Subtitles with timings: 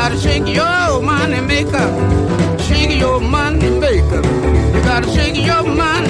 [0.00, 1.86] Gotta shake your money maker.
[2.66, 4.22] Shake your money maker.
[4.74, 6.09] You gotta shake your money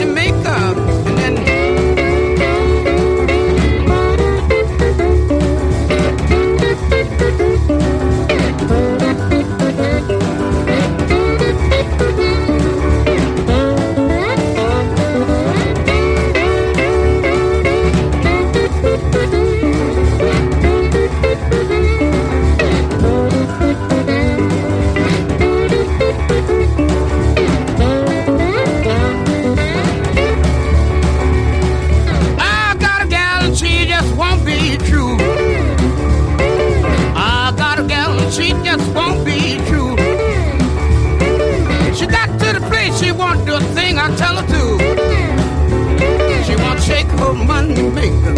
[47.50, 48.34] money maker.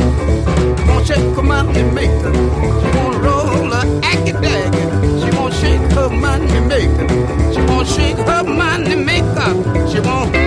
[0.78, 2.33] She won't shake her money maker.
[2.81, 4.84] She won't roll her aggy daggy.
[5.21, 7.06] She won't shake her money maker.
[7.53, 9.50] She won't shake her money maker.
[9.91, 10.41] She won't.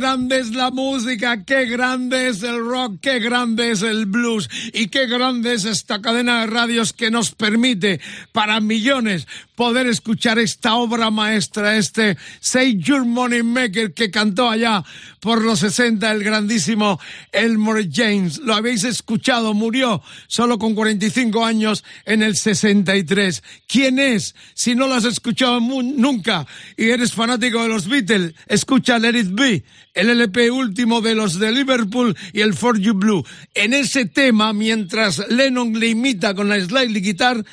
[0.00, 4.88] Grande es la música, qué grande es el rock, qué grande es el blues y
[4.88, 8.00] qué grande es esta cadena de radios que nos permite
[8.32, 14.82] para millones poder escuchar esta obra maestra, este Say Your Money Maker que cantó allá
[15.20, 16.98] por los 60 el grandísimo
[17.32, 18.38] Elmore James.
[18.38, 23.42] Lo habéis escuchado, murió solo con 45 años en el 63.
[23.68, 24.34] ¿Quién es?
[24.54, 29.30] Si no lo has escuchado nunca y eres fanático de los Beatles, escucha Let It
[29.32, 29.64] Be,
[29.94, 33.24] el LP último de los de Liverpool y el For You Blue.
[33.54, 37.44] En ese tema, mientras Lennon le imita con la slide guitar,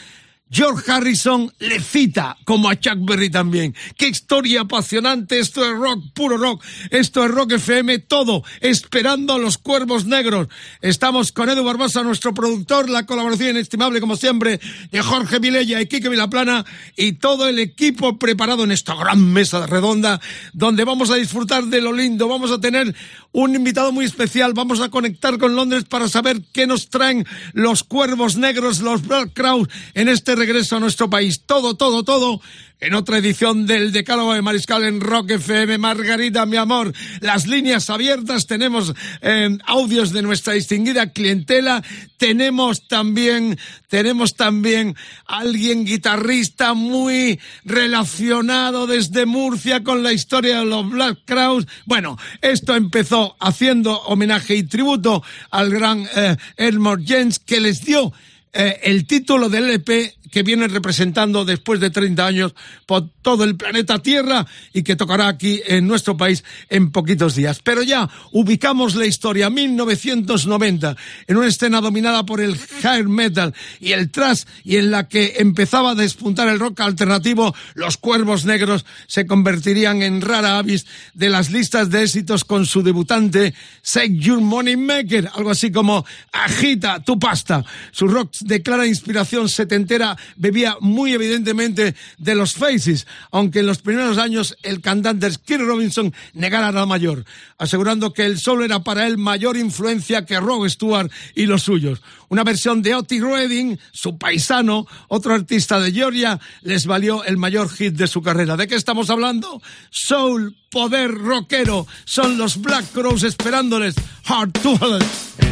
[0.50, 3.76] George Harrison le cita, como a Chuck Berry también.
[3.98, 9.40] Qué historia apasionante, esto es rock, puro rock, esto es rock FM, todo, esperando a
[9.40, 10.48] los cuervos negros.
[10.82, 15.88] Estamos con Edu Barbosa, nuestro productor, la colaboración inestimable, como siempre, de Jorge Vilella y
[15.88, 16.66] Quique Vilaplana,
[16.96, 20.22] y todo el equipo preparado en esta gran mesa redonda,
[20.54, 22.96] donde vamos a disfrutar de lo lindo, vamos a tener
[23.44, 27.84] un invitado muy especial, vamos a conectar con Londres para saber qué nos traen los
[27.84, 31.44] cuervos negros, los Black Crowes, en este regreso a nuestro país.
[31.46, 32.42] Todo, todo, todo
[32.80, 35.78] en otra edición del Decálogo de Mariscal en Rock FM.
[35.78, 41.84] Margarita, mi amor, las líneas abiertas, tenemos eh, audios de nuestra distinguida clientela,
[42.18, 43.58] tenemos también,
[43.88, 44.96] tenemos también
[45.26, 51.68] alguien guitarrista muy relacionado desde Murcia con la historia de los Black Crowes.
[51.86, 58.14] Bueno, esto empezó haciendo homenaje y tributo al gran eh, Elmore James que les dio
[58.54, 63.56] eh, el título del LP que viene representando después de 30 años por todo el
[63.56, 67.60] planeta Tierra y que tocará aquí en nuestro país en poquitos días.
[67.64, 70.96] Pero ya ubicamos la historia 1990
[71.28, 75.36] en una escena dominada por el hair metal y el thrash y en la que
[75.38, 81.30] empezaba a despuntar el rock alternativo, los Cuervos Negros se convertirían en rara avis de
[81.30, 83.54] las listas de éxitos con su debutante
[83.84, 87.64] Shake Your Money Maker, algo así como agita tu pasta.
[87.92, 93.80] Su rock de clara inspiración setentera bebía muy evidentemente de los Faces, aunque en los
[93.80, 97.26] primeros años el cantante Kirk Robinson negara la mayor,
[97.58, 102.02] asegurando que el solo era para él mayor influencia que Rob Stewart y los suyos.
[102.30, 107.70] Una versión de Otis Redding, su paisano, otro artista de Georgia, les valió el mayor
[107.70, 108.58] hit de su carrera.
[108.58, 109.62] ¿De qué estamos hablando?
[109.90, 113.96] Soul, poder rockero, son los Black Crows esperándoles.
[114.26, 115.47] Hard to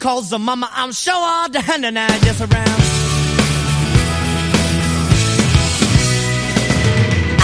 [0.00, 2.80] calls, on mama, I'm sure all the hand and I just around.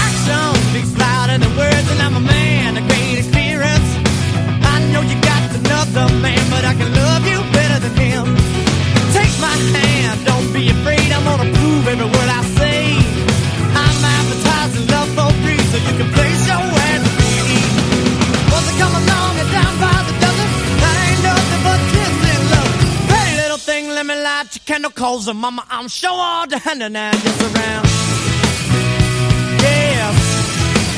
[0.05, 2.56] Action speaks louder than words, and I'm a man
[24.67, 27.87] candle calls and mama, I'm sure all the hand and just around.
[29.63, 30.11] Yeah,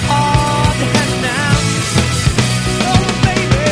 [0.08, 0.88] all the.
[2.88, 3.68] Oh, baby.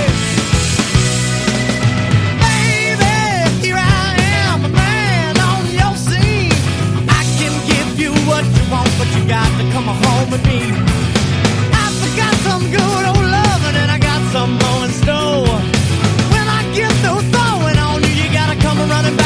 [2.44, 3.16] Baby,
[3.64, 6.52] here I am, a man on your scene.
[7.08, 10.60] I can give you what you want, but you got to come home with me.
[11.72, 11.84] I
[12.44, 13.26] some good old
[13.80, 15.56] and I got some more in store.
[16.32, 16.92] When I get
[17.78, 19.25] on you, you got to come running back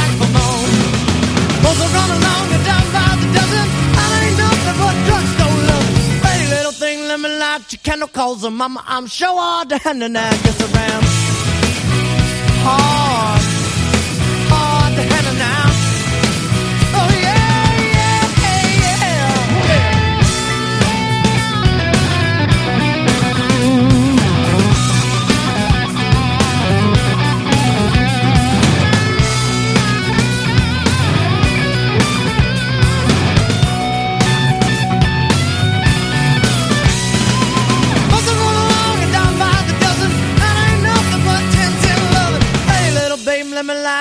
[7.61, 10.61] let me light your candle, cause mama, I'm sure all the hand and I gets
[10.61, 11.05] around.
[12.63, 13.60] Hard, hard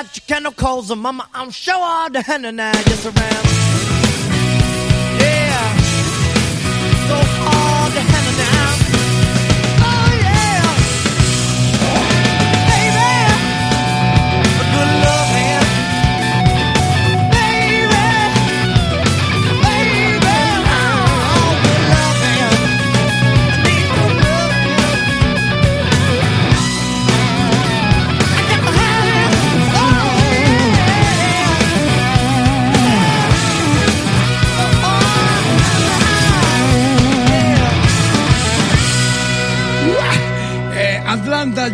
[0.06, 0.54] your candle
[0.92, 3.46] and mama, I'm sure all the hand and I just around.
[5.20, 5.78] Yeah.
[7.08, 7.16] So
[7.46, 8.69] all the.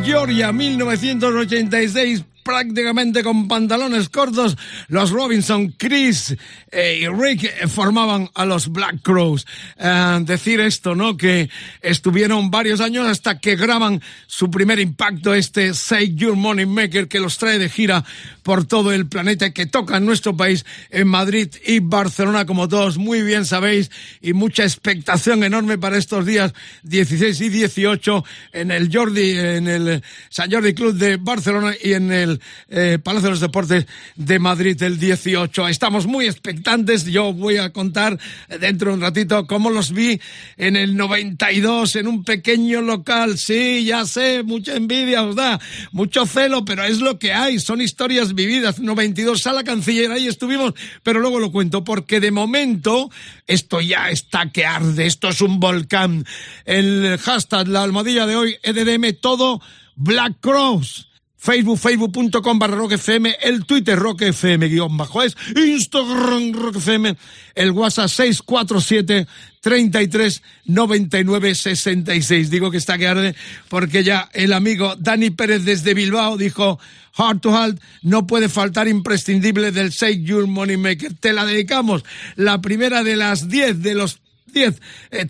[0.04, 4.56] Georgia, 1986, prácticamente con pantalones cortos,
[4.88, 6.36] los Robinson, Chris
[6.72, 9.48] eh, y Rick formaban a los Black Crows.
[9.78, 11.18] Eh, decir esto, ¿no?
[11.18, 11.50] Que
[11.82, 17.20] estuvieron varios años hasta que graban su primer impacto, este Say Your Money Maker, que
[17.20, 18.06] los trae de gira
[18.44, 23.00] por todo el planeta, que toca en nuestro país, en Madrid y Barcelona, como todos
[23.00, 23.90] muy bien sabéis,
[24.22, 28.24] y mucha expectación enorme para estos días 16 y 18
[28.54, 32.35] en el Jordi, en el San Jordi Club de Barcelona y en el
[32.70, 35.68] eh, Palacio de los Deportes de Madrid el 18.
[35.68, 37.06] Estamos muy expectantes.
[37.06, 38.18] Yo voy a contar
[38.60, 40.20] dentro de un ratito cómo los vi
[40.58, 43.38] en el 92 en un pequeño local.
[43.38, 45.60] Sí, ya sé, mucha envidia os da,
[45.92, 47.60] mucho celo, pero es lo que hay.
[47.60, 48.80] Son historias vividas.
[48.80, 50.74] 92 sala canciller, ahí estuvimos,
[51.04, 53.10] pero luego lo cuento porque de momento
[53.48, 55.06] esto ya está que arde.
[55.06, 56.26] Esto es un volcán.
[56.66, 59.62] El hashtag, la almohadilla de hoy, EDM, todo
[59.96, 61.08] Black Cross
[61.46, 67.16] Facebook, facebook.com barra Rock FM, el Twitter Rock FM guion bajo es, Instagram Rock FM,
[67.54, 69.28] el WhatsApp 647
[69.62, 72.50] 33 99 66.
[72.50, 73.36] Digo que está que arde
[73.70, 76.80] porque ya el amigo Dani Pérez desde Bilbao dijo
[77.16, 81.14] Hard to Halt no puede faltar imprescindible del Save Your Money Maker.
[81.14, 82.04] Te la dedicamos,
[82.36, 84.20] la primera de las 10 de los
[84.56, 84.82] 10
[85.12, 85.28] eh,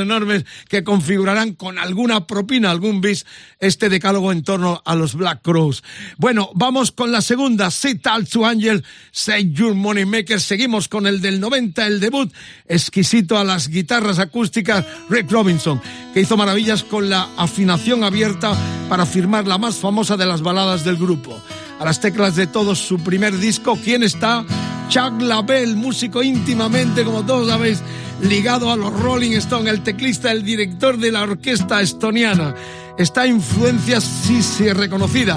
[0.00, 3.24] enormes que configurarán con alguna propina, algún bis,
[3.60, 5.84] este decálogo en torno a los Black Crows.
[6.18, 10.40] Bueno, vamos con la segunda, Sit Out to Angel, Say Your Money Maker.
[10.40, 12.32] Seguimos con el del 90, el debut,
[12.66, 15.80] exquisito a las guitarras acústicas, Rick Robinson,
[16.12, 20.84] que hizo maravillas con la afinación abierta para firmar la más famosa de las baladas
[20.84, 21.40] del grupo.
[21.78, 24.44] A las teclas de todo su primer disco, ¿quién está?
[24.88, 27.82] Chuck LaBelle, músico íntimamente, como todos sabéis,
[28.22, 32.54] ligado a los Rolling Stones, el teclista, el director de la orquesta estoniana.
[32.96, 35.36] Esta influencia sí sí reconocida,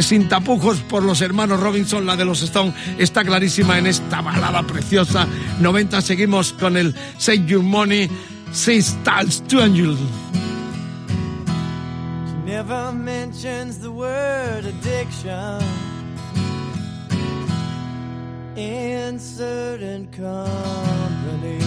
[0.00, 4.62] sin tapujos por los hermanos Robinson, la de los Stones, está clarísima en esta balada
[4.64, 5.26] preciosa.
[5.60, 8.10] 90 seguimos con el Save Your Money,
[8.52, 9.96] Six Stars to Angel.
[12.46, 15.60] Never mentions the word addiction
[18.56, 21.58] in certain company.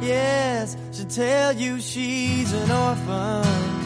[0.00, 3.80] Yes, she'll tell you she's an orphan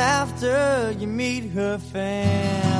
[0.00, 2.75] after you meet her family.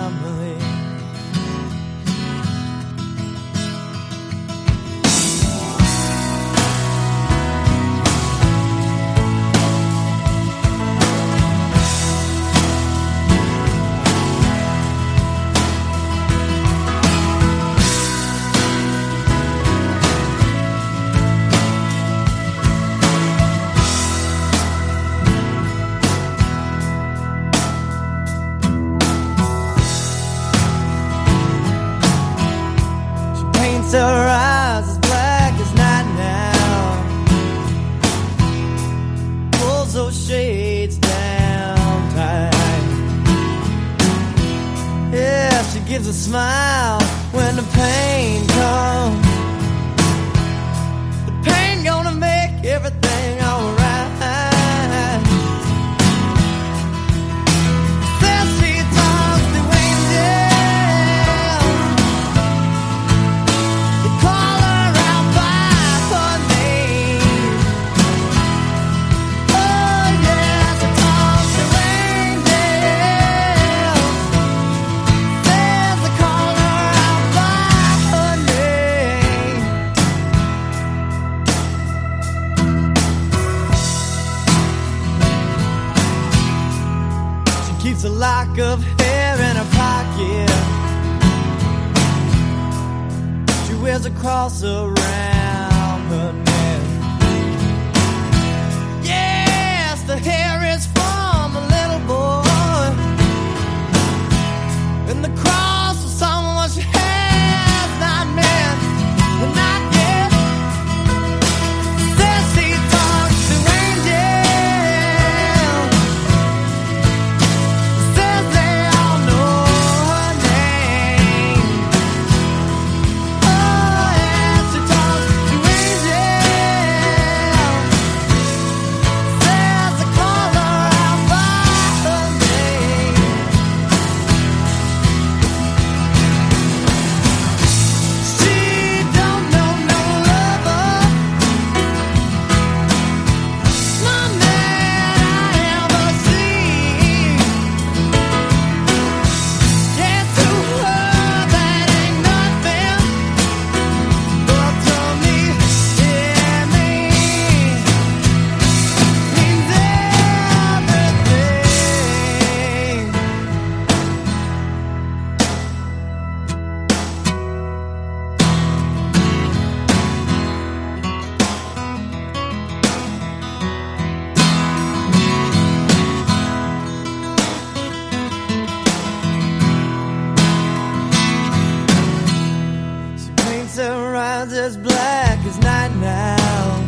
[184.46, 186.82] clouds as black as night now.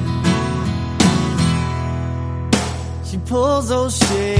[3.04, 4.37] She pulls those shades.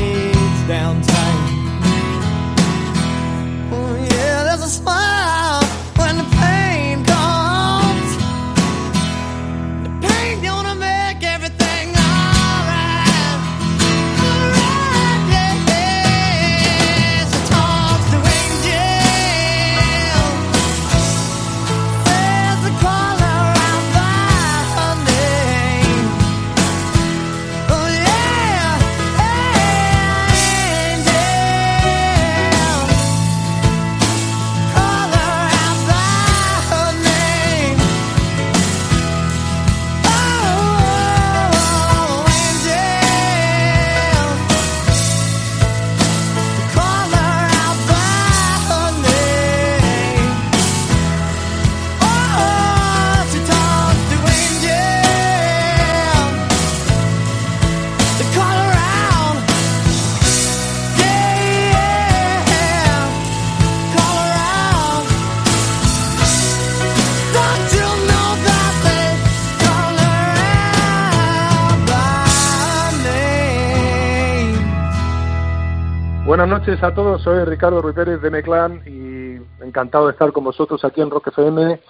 [76.69, 81.01] Noches a todos, soy Ricardo Ruiz de Meclán y encantado de estar con vosotros aquí
[81.01, 81.81] en Rock FM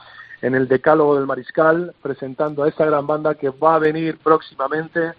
[0.41, 5.15] en el Decálogo del Mariscal presentando a esta gran banda que va a venir próximamente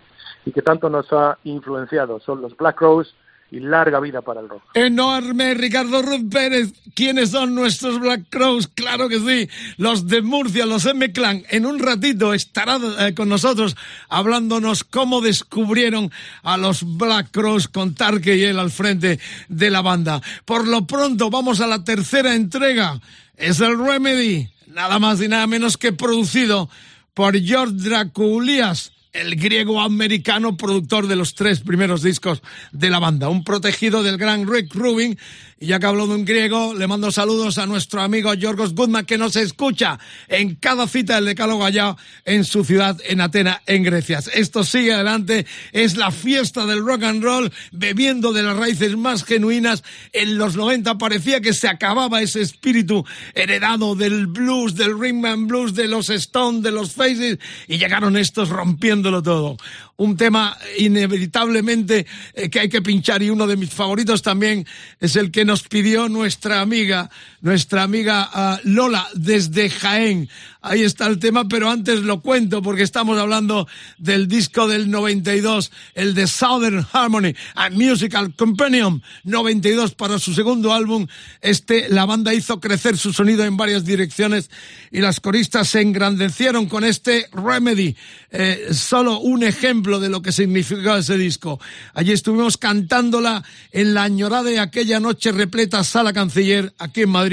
[0.45, 2.21] y que tanto nos ha influenciado.
[2.21, 3.11] Son los Black Rose
[3.51, 4.61] y larga vida para el rock.
[4.73, 6.71] Enorme, Ricardo Ruth Pérez.
[6.95, 8.67] ¿Quiénes son nuestros Black Crows?
[8.67, 11.43] Claro que sí, los de Murcia, los M-Clan.
[11.49, 13.75] En un ratito estará eh, con nosotros
[14.09, 16.11] hablándonos cómo descubrieron
[16.43, 20.21] a los Black Crows con Tarque y él al frente de la banda.
[20.45, 22.99] Por lo pronto, vamos a la tercera entrega.
[23.35, 26.69] Es el Remedy, nada más y nada menos que producido
[27.13, 33.29] por George Draculias el griego americano productor de los tres primeros discos de la banda,
[33.29, 35.17] un protegido del gran Rick Rubin.
[35.61, 39.05] Y ya que hablo de un griego, le mando saludos a nuestro amigo Yorgos Goodman,
[39.05, 39.99] que nos escucha
[40.29, 44.19] en cada cita del Decálogo allá en su ciudad, en Atena, en Grecia.
[44.33, 49.25] Esto sigue adelante, es la fiesta del rock and roll, bebiendo de las raíces más
[49.25, 49.83] genuinas.
[50.13, 55.47] En los 90 parecía que se acababa ese espíritu heredado del blues, del rhythm and
[55.49, 57.37] blues, de los Stones, de los Faces,
[57.67, 59.57] y llegaron estos rompiéndolo todo
[59.99, 64.65] un tema inevitablemente eh, que hay que pinchar y uno de mis favoritos también
[64.99, 67.09] es el que nos pidió nuestra amiga,
[67.41, 70.29] nuestra amiga ah, Lola desde Jaén.
[70.61, 73.65] Ahí está el tema, pero antes lo cuento porque estamos hablando
[73.97, 80.73] del disco del 92, el de Southern Harmony, a Musical Companion 92 para su segundo
[80.73, 81.07] álbum.
[81.39, 84.49] Este, la banda hizo crecer su sonido en varias direcciones
[84.91, 87.95] y las coristas se engrandecieron con este Remedy.
[88.31, 91.59] Eh, solo un ejemplo de lo que significó ese disco.
[91.93, 97.28] Allí estuvimos cantándola en la añorada de aquella noche repleta Sala Canciller aquí en Madrid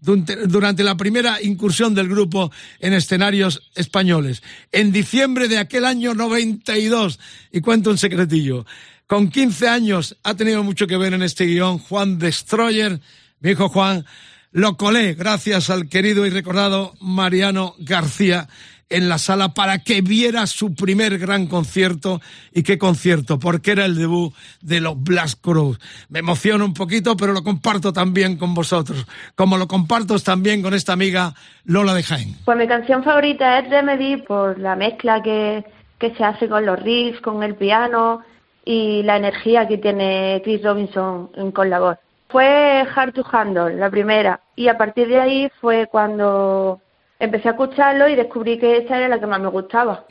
[0.00, 4.42] durante la primera incursión del grupo en escenarios españoles.
[4.72, 7.18] En diciembre de aquel año 92,
[7.52, 8.66] y cuento un secretillo,
[9.06, 13.00] con 15 años ha tenido mucho que ver en este guion Juan Destroyer,
[13.40, 14.04] mi hijo Juan,
[14.52, 18.48] lo colé gracias al querido y recordado Mariano García
[18.88, 22.20] en la sala para que viera su primer gran concierto.
[22.52, 23.38] ¿Y qué concierto?
[23.38, 25.78] Porque era el debut de los Blast Cruz.
[26.08, 29.06] Me emociona un poquito, pero lo comparto también con vosotros.
[29.34, 32.36] Como lo comparto también con esta amiga Lola de Jaén.
[32.44, 35.64] Pues mi canción favorita es Remedy por la mezcla que,
[35.98, 38.22] que se hace con los riffs, con el piano
[38.64, 41.98] y la energía que tiene Chris Robinson con la voz.
[42.28, 46.80] Fue Hard to Handle, la primera, y a partir de ahí fue cuando
[47.24, 50.04] empecé a escucharlo y descubrí que esta era la que más me gustaba.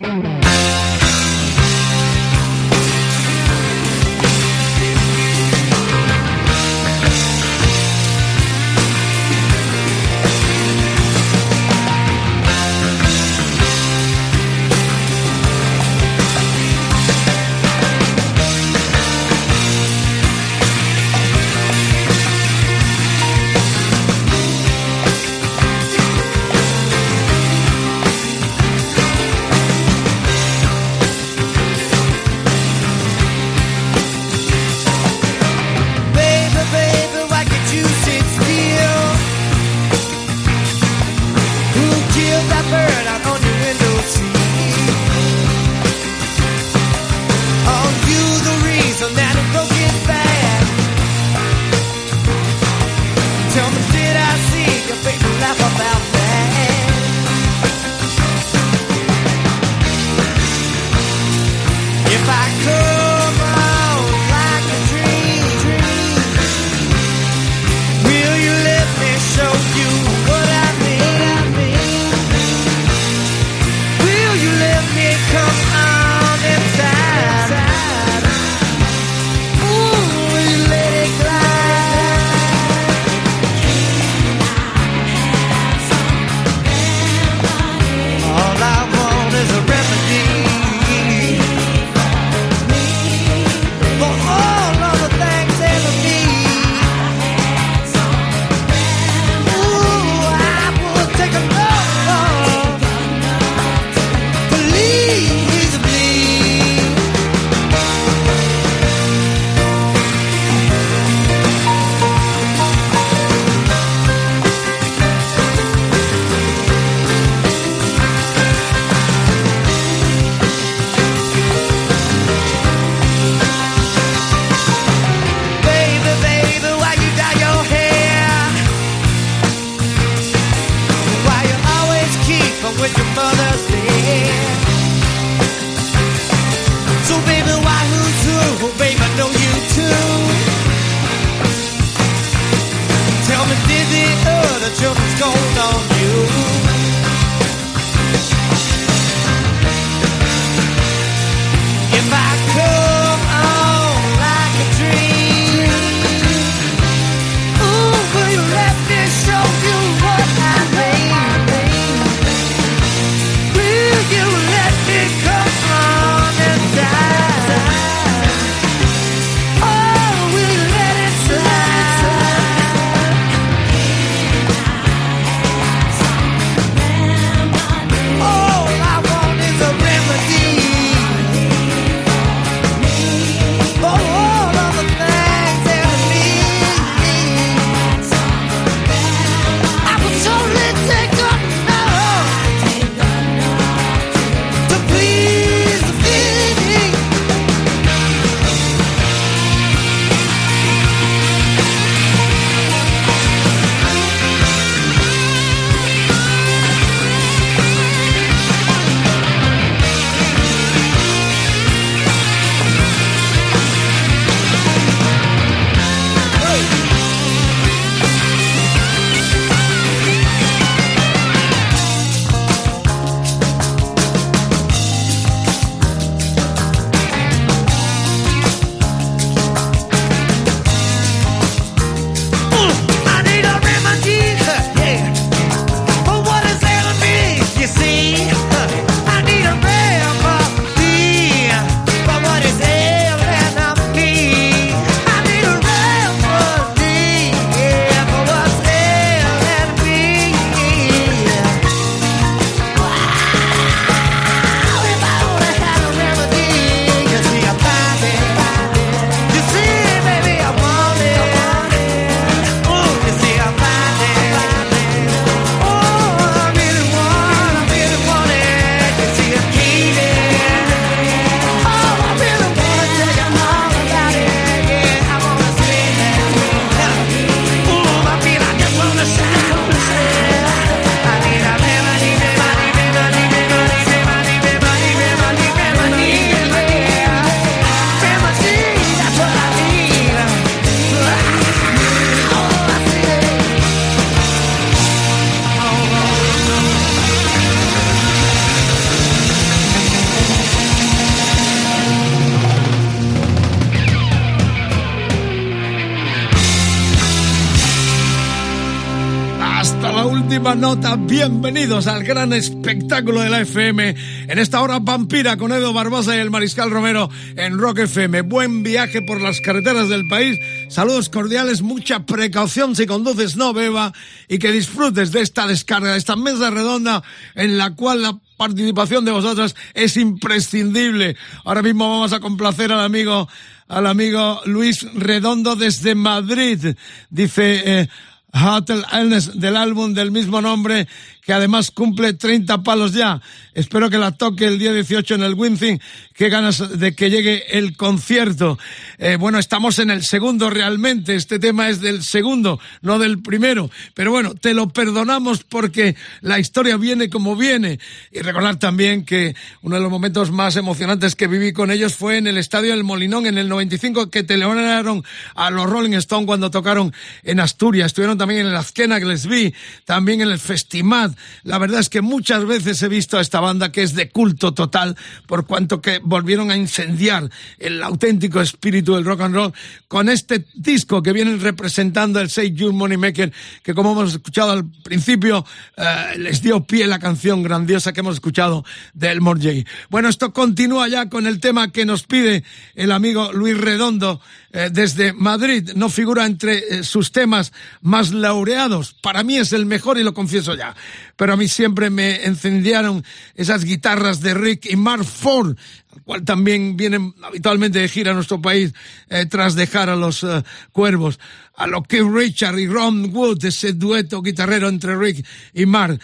[310.63, 310.95] Nota.
[310.95, 313.95] Bienvenidos al gran espectáculo de la FM.
[314.29, 318.21] En esta hora vampira con Edo Barbosa y el Mariscal Romero en Rock FM.
[318.21, 320.39] Buen viaje por las carreteras del país.
[320.69, 323.91] Saludos cordiales, mucha precaución si conduces, no beba
[324.29, 327.03] y que disfrutes de esta descarga, de esta mesa redonda
[327.35, 331.17] en la cual la participación de vosotras es imprescindible.
[331.43, 333.27] Ahora mismo vamos a complacer al amigo
[333.67, 336.75] al amigo Luis Redondo desde Madrid.
[337.09, 337.89] Dice eh,
[338.33, 340.87] Hotel Illness del álbum del mismo nombre
[341.25, 343.21] que además cumple 30 palos ya.
[343.53, 345.79] Espero que la toque el día 18 en el Winthing.
[346.13, 348.59] Qué ganas de que llegue el concierto.
[348.97, 351.15] Eh, bueno, estamos en el segundo realmente.
[351.15, 353.69] Este tema es del segundo, no del primero.
[353.93, 357.79] Pero bueno, te lo perdonamos porque la historia viene como viene.
[358.11, 362.17] Y recordar también que uno de los momentos más emocionantes que viví con ellos fue
[362.17, 365.03] en el Estadio del Molinón en el 95 que telefonaron
[365.35, 367.87] a los Rolling Stones cuando tocaron en Asturias.
[367.87, 369.53] Estuvieron también en el Azquena que les vi,
[369.85, 371.12] también en el Festimat
[371.43, 374.53] la verdad es que muchas veces he visto a esta banda que es de culto
[374.53, 374.95] total,
[375.27, 379.53] por cuanto que volvieron a incendiar el auténtico espíritu del rock and roll
[379.87, 384.65] con este disco que vienen representando el 6 June Moneymaker, que como hemos escuchado al
[384.83, 385.45] principio,
[385.77, 389.69] eh, les dio pie la canción grandiosa que hemos escuchado de Elmore J.
[389.89, 392.43] Bueno, esto continúa ya con el tema que nos pide
[392.75, 394.21] el amigo Luis Redondo
[394.53, 395.71] eh, desde Madrid.
[395.75, 398.93] No figura entre eh, sus temas más laureados.
[398.93, 400.75] Para mí es el mejor y lo confieso ya
[401.15, 403.03] pero a mí siempre me encendiaron
[403.35, 405.55] esas guitarras de Rick y Mark Ford,
[405.91, 408.73] al cual también vienen habitualmente de gira a nuestro país
[409.09, 411.19] eh, tras dejar a los eh, cuervos.
[411.55, 415.99] A lo que Richard y Ron Wood, ese dueto guitarrero entre Rick y Mark.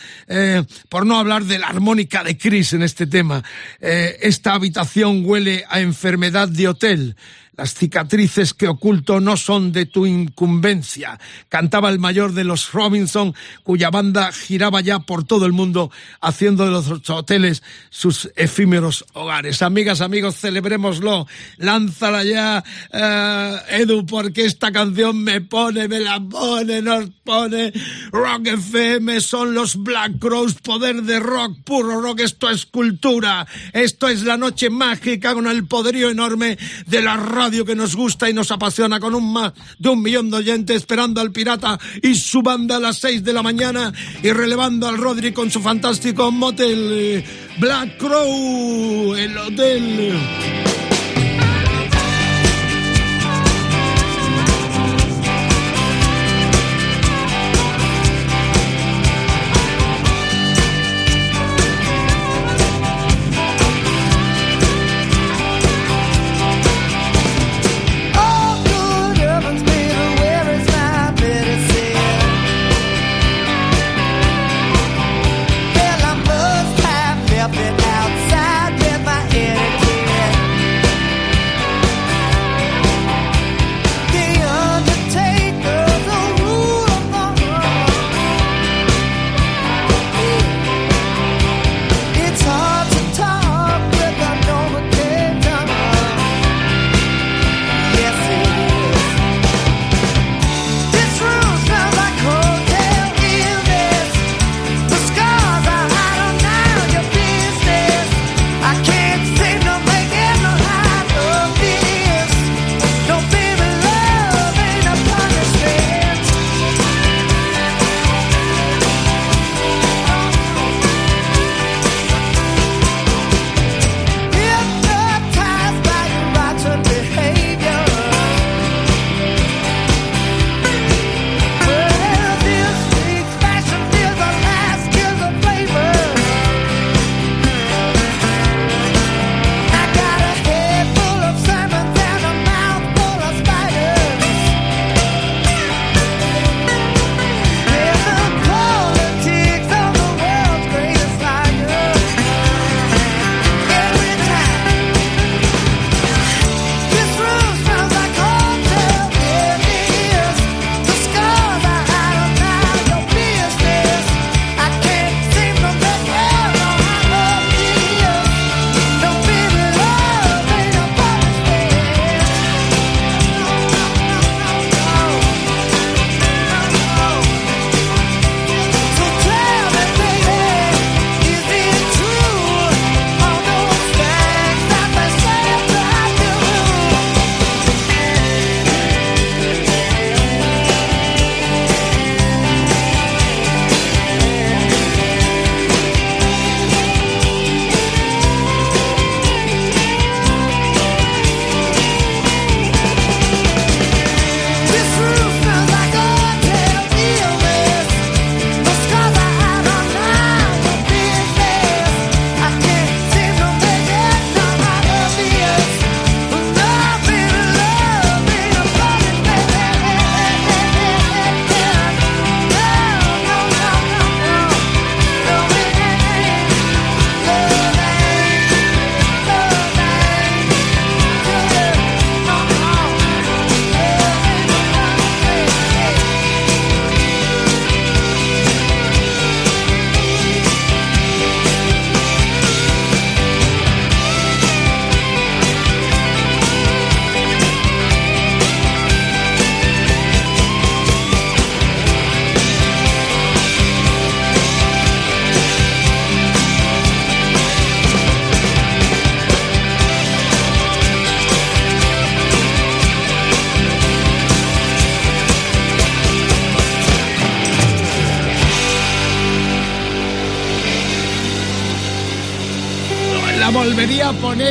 [0.89, 3.43] Por no hablar de la armónica de Chris en este tema.
[3.79, 7.15] esta habitación huele a enfermedad de hotel.
[7.59, 11.19] Las cicatrices que oculto no son de tu incumbencia.
[11.49, 15.91] Cantaba el mayor de los Robinson, cuya banda giraba ya por todo el mundo,
[16.21, 19.61] haciendo de los hoteles sus efímeros hogares.
[19.61, 21.27] Amigas, amigos, celebrémoslo.
[21.57, 27.73] Lánzala ya, eh, Edu, porque esta canción me pone, me la pone, nos pone.
[28.13, 32.21] Rock FM son los Black Crows, poder de rock, puro rock.
[32.21, 33.45] Esto es cultura.
[33.73, 38.29] Esto es la noche mágica con el poderío enorme de la radio que nos gusta
[38.29, 42.13] y nos apasiona con un más de un millón de oyentes esperando al pirata y
[42.15, 46.31] su banda a las seis de la mañana y relevando al Rodri con su fantástico
[46.31, 47.23] motel
[47.59, 50.88] Black Crow, el hotel.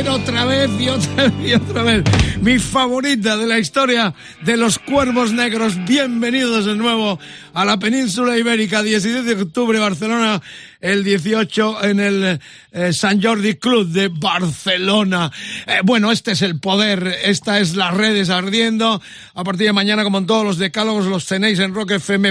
[0.09, 2.03] Otra vez y otra vez y otra vez.
[2.41, 5.75] Mi favorita de la historia de los cuervos negros.
[5.85, 7.19] Bienvenidos de nuevo
[7.53, 8.81] a la península ibérica.
[8.81, 10.41] 17 de octubre, Barcelona.
[10.81, 12.39] El 18 en el
[12.71, 15.31] eh, San Jordi Club de Barcelona.
[15.67, 17.19] Eh, bueno, este es el poder.
[17.23, 19.01] Esta es las redes ardiendo.
[19.35, 22.25] A partir de mañana, como en todos los decálogos, los tenéis en rockfm.fm.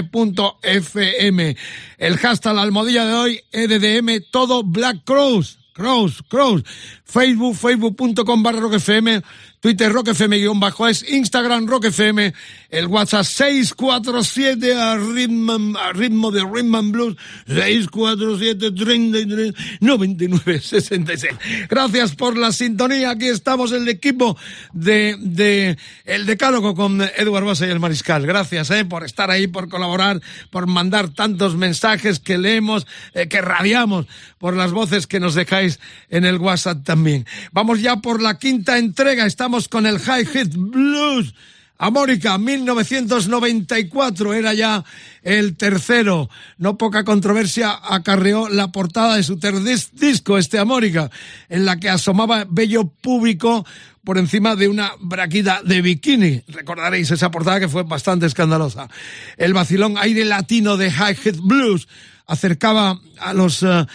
[1.97, 5.58] El hashtag, la almohadilla de hoy, EDDM, todo Black Cross.
[5.79, 6.61] Cross, Cross.
[7.05, 9.23] Facebook, facebook.com barra rockfm.
[9.59, 12.31] Twitter rockfm-es, Instagram rockfm,
[12.69, 17.17] el WhatsApp 647 a ritmo, a ritmo de Rhythm and Blues
[17.47, 21.33] 647 33 99 66.
[21.67, 23.11] Gracias por la sintonía.
[23.11, 24.37] Aquí estamos el equipo
[24.71, 28.25] de, de el decálogo con Eduardo Bosa y el Mariscal.
[28.25, 33.41] Gracias eh, por estar ahí, por colaborar, por mandar tantos mensajes que leemos, eh, que
[33.41, 34.05] radiamos,
[34.37, 37.25] por las voces que nos dejáis en el WhatsApp también.
[37.51, 39.25] Vamos ya por la quinta entrega.
[39.25, 41.33] Estamos con el High Hit Blues.
[41.81, 44.83] Amórica, 1994, era ya
[45.23, 46.29] el tercero.
[46.57, 51.09] No poca controversia acarreó la portada de su tercer disco, este Amórica,
[51.47, 53.65] en la que asomaba bello público
[54.03, 56.43] por encima de una braquida de bikini.
[56.49, 58.89] Recordaréis esa portada que fue bastante escandalosa.
[59.37, 61.87] El vacilón aire latino de High Hit Blues
[62.29, 63.85] acercaba a los uh,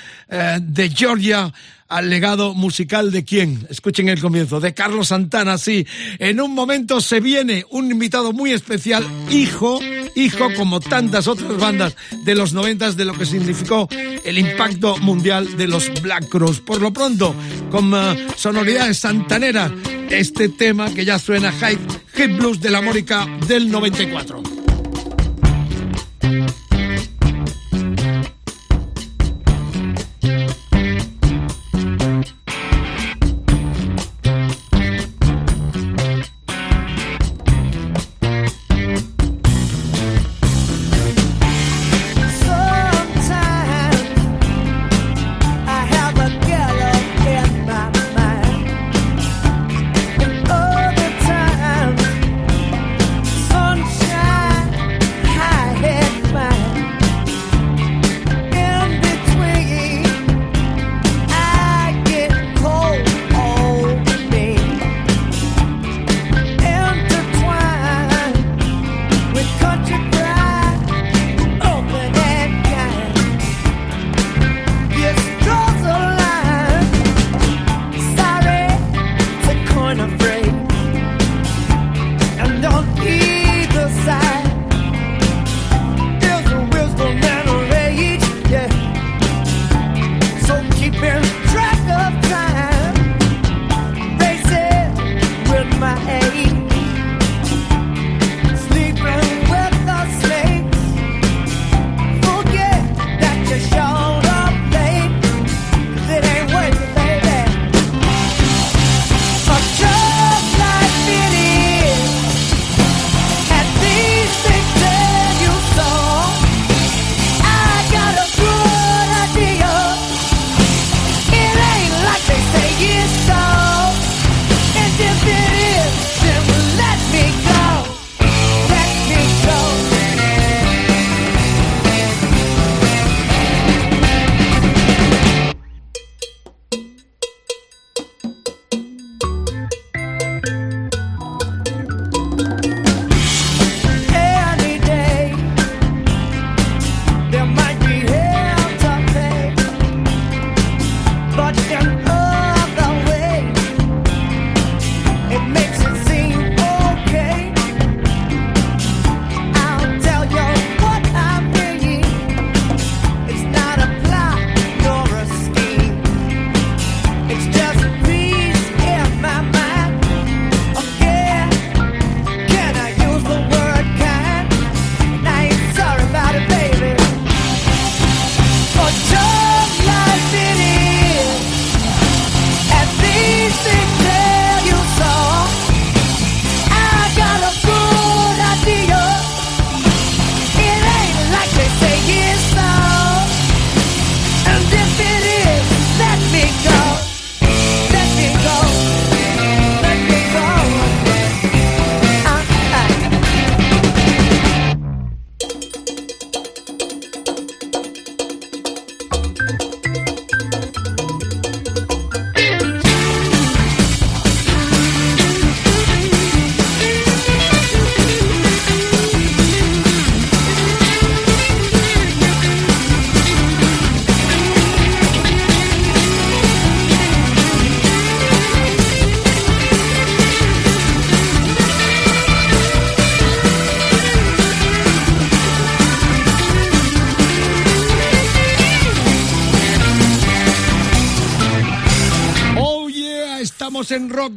[0.61, 1.53] de Georgia
[1.89, 3.67] al legado musical de quién.
[3.71, 5.87] Escuchen el comienzo, de Carlos Santana, sí.
[6.19, 9.81] En un momento se viene un invitado muy especial, hijo,
[10.17, 13.89] hijo como tantas otras bandas de los noventas de lo que significó
[14.25, 16.61] el impacto mundial de los Black Cross.
[16.61, 17.35] Por lo pronto,
[17.71, 19.71] con uh, sonoridades santaneras,
[20.11, 21.79] este tema que ya suena High
[22.15, 24.54] Hit Blues de la Mórica del 94.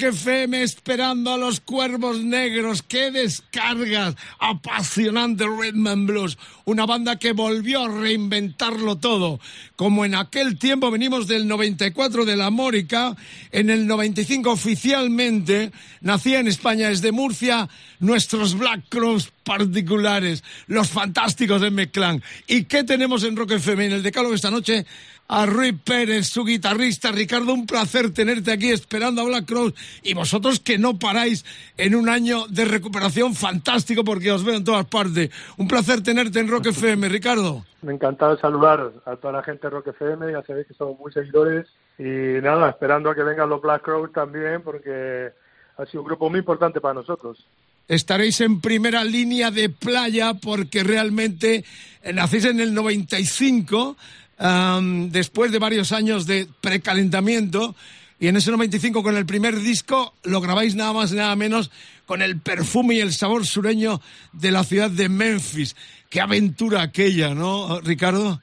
[0.08, 2.82] FM esperando a los cuervos negros.
[2.82, 4.16] ¡Qué descargas!
[4.39, 6.38] Apasionante and Blues.
[6.66, 9.39] Una banda que volvió a reinventarlo todo.
[9.76, 13.16] Como en aquel tiempo venimos del 94 de la Mórica,
[13.51, 21.62] en el 95 oficialmente nacía en España desde Murcia nuestros Black Cross particulares, los fantásticos
[21.62, 22.22] de Meclán.
[22.47, 24.86] ¿Y qué tenemos en Rock FM en el decálogo esta noche?
[25.28, 27.11] A Rui Pérez, su guitarrista.
[27.11, 29.73] Ricardo, un placer tenerte aquí esperando a Black Cross
[30.03, 31.45] y vosotros que no paráis
[31.78, 35.30] en un año de recuperación fantástico porque os veo en todas partes.
[35.57, 37.65] Un placer tenerte en Rock FM, Ricardo.
[37.82, 41.11] Me encantado saludar a toda la gente de Rock FM, ya sabéis que somos muy
[41.11, 41.67] seguidores
[41.99, 45.32] y nada, esperando a que vengan los Black Crows también porque
[45.78, 47.45] ha sido un grupo muy importante para nosotros
[47.88, 51.63] estaréis en primera línea de playa porque realmente
[52.13, 53.95] nacéis en el 95,
[54.38, 57.76] después de varios años de precalentamiento,
[58.20, 61.72] y en ese 95 con el primer disco lo grabáis nada más nada menos
[62.06, 64.00] con el perfume y el sabor sureño
[64.34, 65.76] de la ciudad de Memphis.
[66.10, 68.40] Qué aventura aquella, ¿no, Ricardo?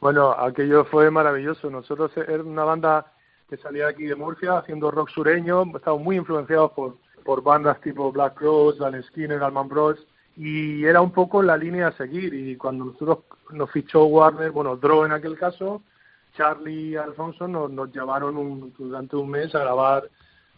[0.00, 1.70] Bueno, aquello fue maravilloso.
[1.70, 3.06] Nosotros era una banda
[3.48, 5.64] que salía aquí de Murcia haciendo rock sureño.
[5.74, 9.98] Estamos muy influenciados por, por bandas tipo Black Rose, Van Skinner, Alman Bros
[10.36, 13.18] y era un poco la línea a seguir y cuando nosotros
[13.50, 15.82] nos fichó Warner, bueno, Draw en aquel caso,
[16.36, 20.10] Charlie y Alfonso nos, nos llevaron durante un mes a grabar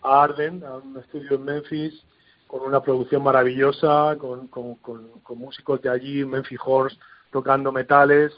[0.02, 2.04] a Arden, a un estudio en Memphis,
[2.46, 6.96] con una producción maravillosa, con, con, con, músicos de allí, Memphis Horse,
[7.30, 8.32] tocando metales.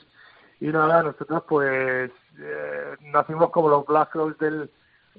[0.61, 2.11] Y nada, nosotros pues
[2.41, 4.71] eh, nacimos como los Black Rose del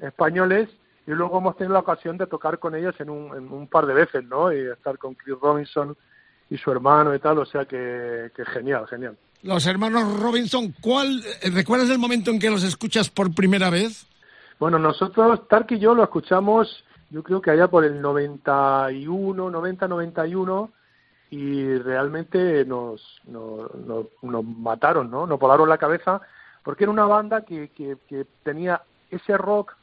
[0.02, 0.70] españoles
[1.08, 3.86] y luego hemos tenido la ocasión de tocar con ellos en un, en un par
[3.86, 4.52] de veces, ¿no?
[4.52, 5.96] Y estar con Chris Robinson
[6.50, 9.18] y su hermano y tal, o sea que, que genial, genial.
[9.44, 14.06] Los hermanos Robinson, ¿cuál, eh, ¿recuerdas el momento en que los escuchas por primera vez?
[14.60, 19.88] Bueno, nosotros, Tark y yo lo escuchamos, yo creo que allá por el 91, 90,
[19.88, 20.72] 91,
[21.32, 23.74] y realmente nos, nos,
[24.22, 25.26] nos, mataron, ¿no?
[25.26, 26.20] Nos volaron la cabeza,
[26.64, 29.76] porque era una banda que, que, que tenía ese rock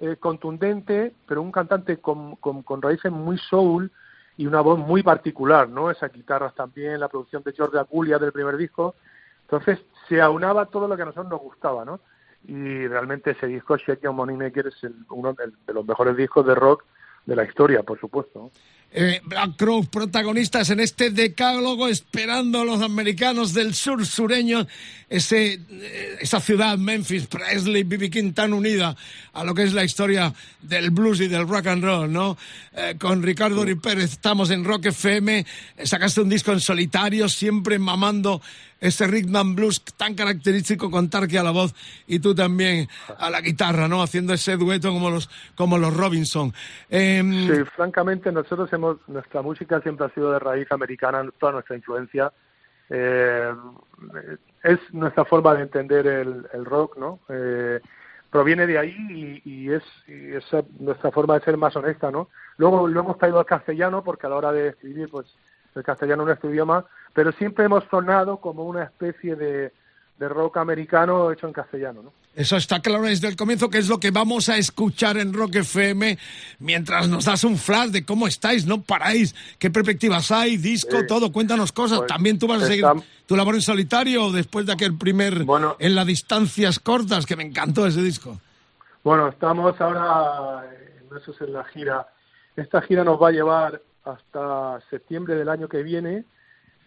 [0.00, 3.90] eh, contundente, pero un cantante con, con, con raíces muy soul,
[4.38, 5.90] y una voz muy particular, ¿no?
[5.90, 8.94] Esas guitarras también, la producción de George Aculia del primer disco.
[9.42, 12.00] Entonces se aunaba todo lo que a nosotros nos gustaba, ¿no?
[12.46, 14.76] Y realmente ese disco, Shake Your Money Maker, es
[15.10, 16.84] uno de los mejores discos de rock
[17.26, 18.52] de la historia, por supuesto.
[18.90, 24.66] Eh, Black Crowes protagonistas en este decálogo esperando a los americanos del sur sureño,
[25.10, 28.08] ese, eh, esa ciudad, Memphis, Presley, B.B.
[28.08, 28.96] King tan unida
[29.34, 30.32] a lo que es la historia
[30.62, 32.38] del blues y del rock and roll, ¿no?
[32.74, 35.44] Eh, con Ricardo Uri Pérez estamos en Rock FM,
[35.84, 38.40] sacaste un disco en solitario, siempre mamando
[38.80, 41.74] ese rhythm blues tan característico con Tarque a la voz
[42.06, 44.02] y tú también a la guitarra, ¿no?
[44.02, 46.52] Haciendo ese dueto como los, como los Robinson.
[46.88, 51.76] Em, sí, francamente nosotros hemos, nuestra música siempre ha sido de raíz americana, toda nuestra
[51.76, 52.32] influencia.
[52.90, 53.52] Eh,
[54.62, 57.20] es nuestra forma de entender el, el rock, ¿no?
[57.28, 57.80] Eh,
[58.30, 58.96] proviene de ahí
[59.44, 62.28] y, y es y esa nuestra forma de ser más honesta, ¿no?
[62.56, 65.26] Luego lo hemos traído al castellano porque a la hora de escribir, pues
[65.78, 69.72] el castellano es nuestro idioma, pero siempre hemos sonado como una especie de,
[70.18, 72.12] de rock americano hecho en castellano, ¿no?
[72.34, 75.56] Eso está claro desde el comienzo, que es lo que vamos a escuchar en Rock
[75.56, 76.16] FM
[76.60, 81.32] mientras nos das un flash de cómo estáis, no paráis, qué perspectivas hay, disco, todo,
[81.32, 81.98] cuéntanos cosas.
[81.98, 82.86] Pues También tú vas a seguir
[83.26, 85.44] tu labor en solitario después de aquel primer
[85.80, 88.38] en las distancias cortas, que me encantó ese disco.
[89.02, 90.64] Bueno, estamos ahora,
[91.20, 92.06] eso es en la gira.
[92.54, 96.24] Esta gira nos va a llevar hasta septiembre del año que viene.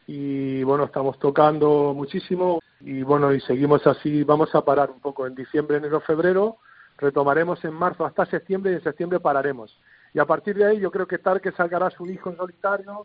[0.07, 2.61] Y bueno, estamos tocando muchísimo.
[2.79, 6.57] Y bueno, y seguimos así, vamos a parar un poco en diciembre, enero, febrero,
[6.97, 8.05] retomaremos en marzo.
[8.05, 9.77] Hasta septiembre y en septiembre pararemos.
[10.13, 13.03] Y a partir de ahí yo creo que tal que salgará su hijo en solitario,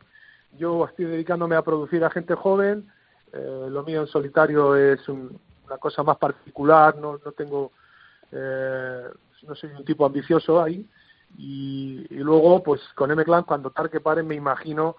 [0.58, 2.90] yo estoy dedicándome a producir a gente joven,
[3.32, 7.72] eh, lo mío en solitario es una cosa más particular, no, no tengo,
[8.32, 9.04] eh,
[9.42, 10.86] no soy un tipo ambicioso ahí,
[11.38, 14.96] y, luego pues con M-Clan cuando tal que pare me imagino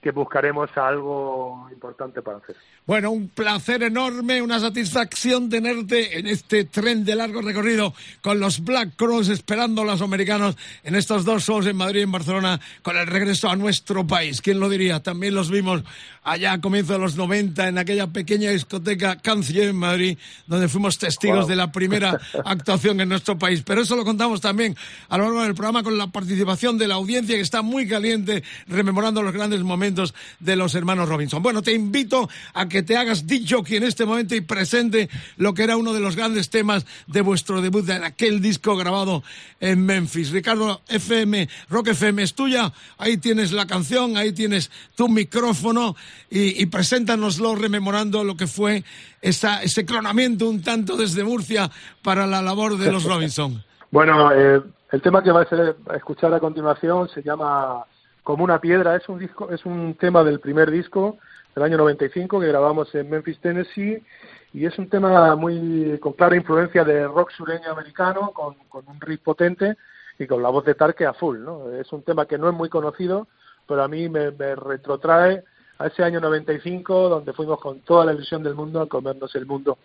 [0.00, 2.54] que buscaremos algo importante para hacer.
[2.86, 7.92] Bueno, un placer enorme, una satisfacción tenerte en este tren de largo recorrido
[8.22, 12.02] con los Black Cross esperando a los americanos en estos dos shows en Madrid y
[12.04, 14.40] en Barcelona con el regreso a nuestro país.
[14.40, 15.02] ¿Quién lo diría?
[15.02, 15.82] También los vimos
[16.22, 20.98] allá a comienzos de los 90 en aquella pequeña discoteca Canciller en Madrid, donde fuimos
[20.98, 23.62] testigos de la primera actuación en nuestro país.
[23.66, 24.76] Pero eso lo contamos también
[25.08, 28.44] a lo largo del programa con la participación de la audiencia que está muy caliente
[28.68, 31.42] rememorando los grandes momentos momentos de los hermanos Robinson.
[31.42, 35.08] Bueno, te invito a que te hagas dicho que en este momento y presente
[35.38, 39.22] lo que era uno de los grandes temas de vuestro debut de aquel disco grabado
[39.60, 40.30] en Memphis.
[40.30, 45.96] Ricardo FM, Rock FM es tuya, ahí tienes la canción, ahí tienes tu micrófono
[46.28, 48.84] y, y preséntanoslo rememorando lo que fue
[49.22, 51.70] esa, ese clonamiento un tanto desde Murcia
[52.02, 53.64] para la labor de los Robinson.
[53.90, 54.60] Bueno, eh,
[54.92, 57.86] el tema que vais a escuchar a continuación se llama
[58.28, 58.94] Como una piedra.
[58.94, 61.16] Es un disco, es un tema del primer disco
[61.54, 64.04] del año 95 que grabamos en Memphis, Tennessee,
[64.52, 69.00] y es un tema muy con clara influencia de rock sureño americano, con, con un
[69.00, 69.78] riff potente
[70.18, 71.38] y con la voz de Tarque a full.
[71.38, 71.72] ¿no?
[71.72, 73.28] Es un tema que no es muy conocido,
[73.66, 75.42] pero a mí me, me retrotrae
[75.78, 79.46] a ese año 95 donde fuimos con toda la ilusión del mundo a comernos el
[79.46, 79.78] mundo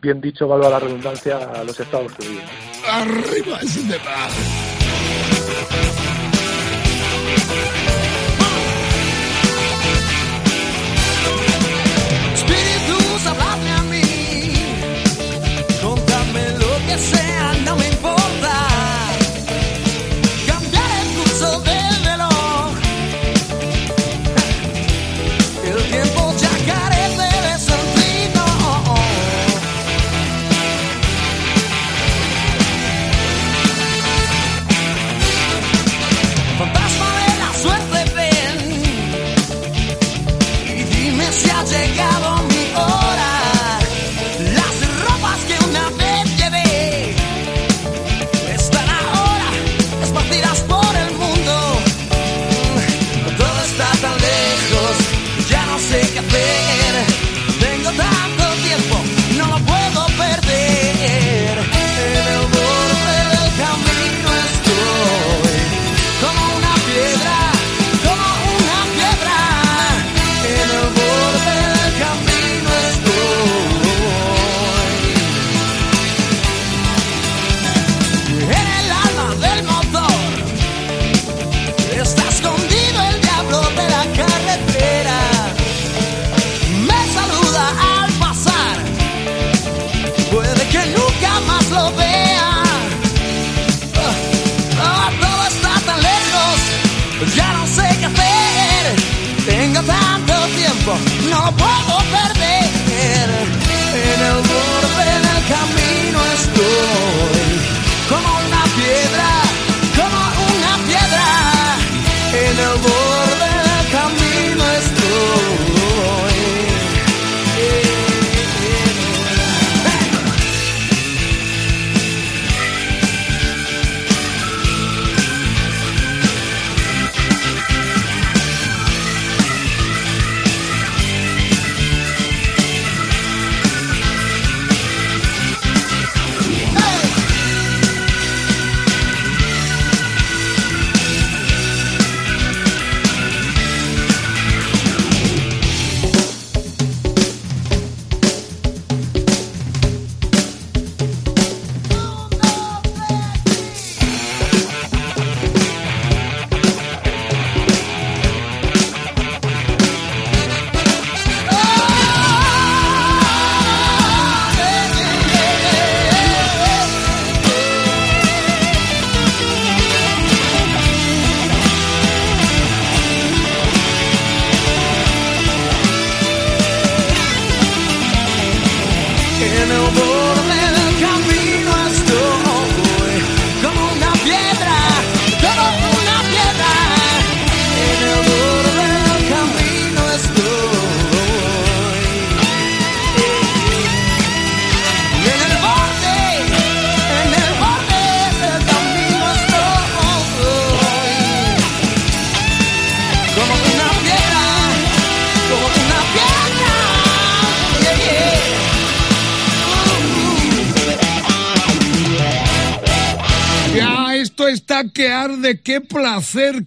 [0.00, 2.44] bien dicho, valga la redundancia, a los Estados Unidos.
[2.88, 4.28] Arriba ese tema.
[7.48, 7.85] Thank you.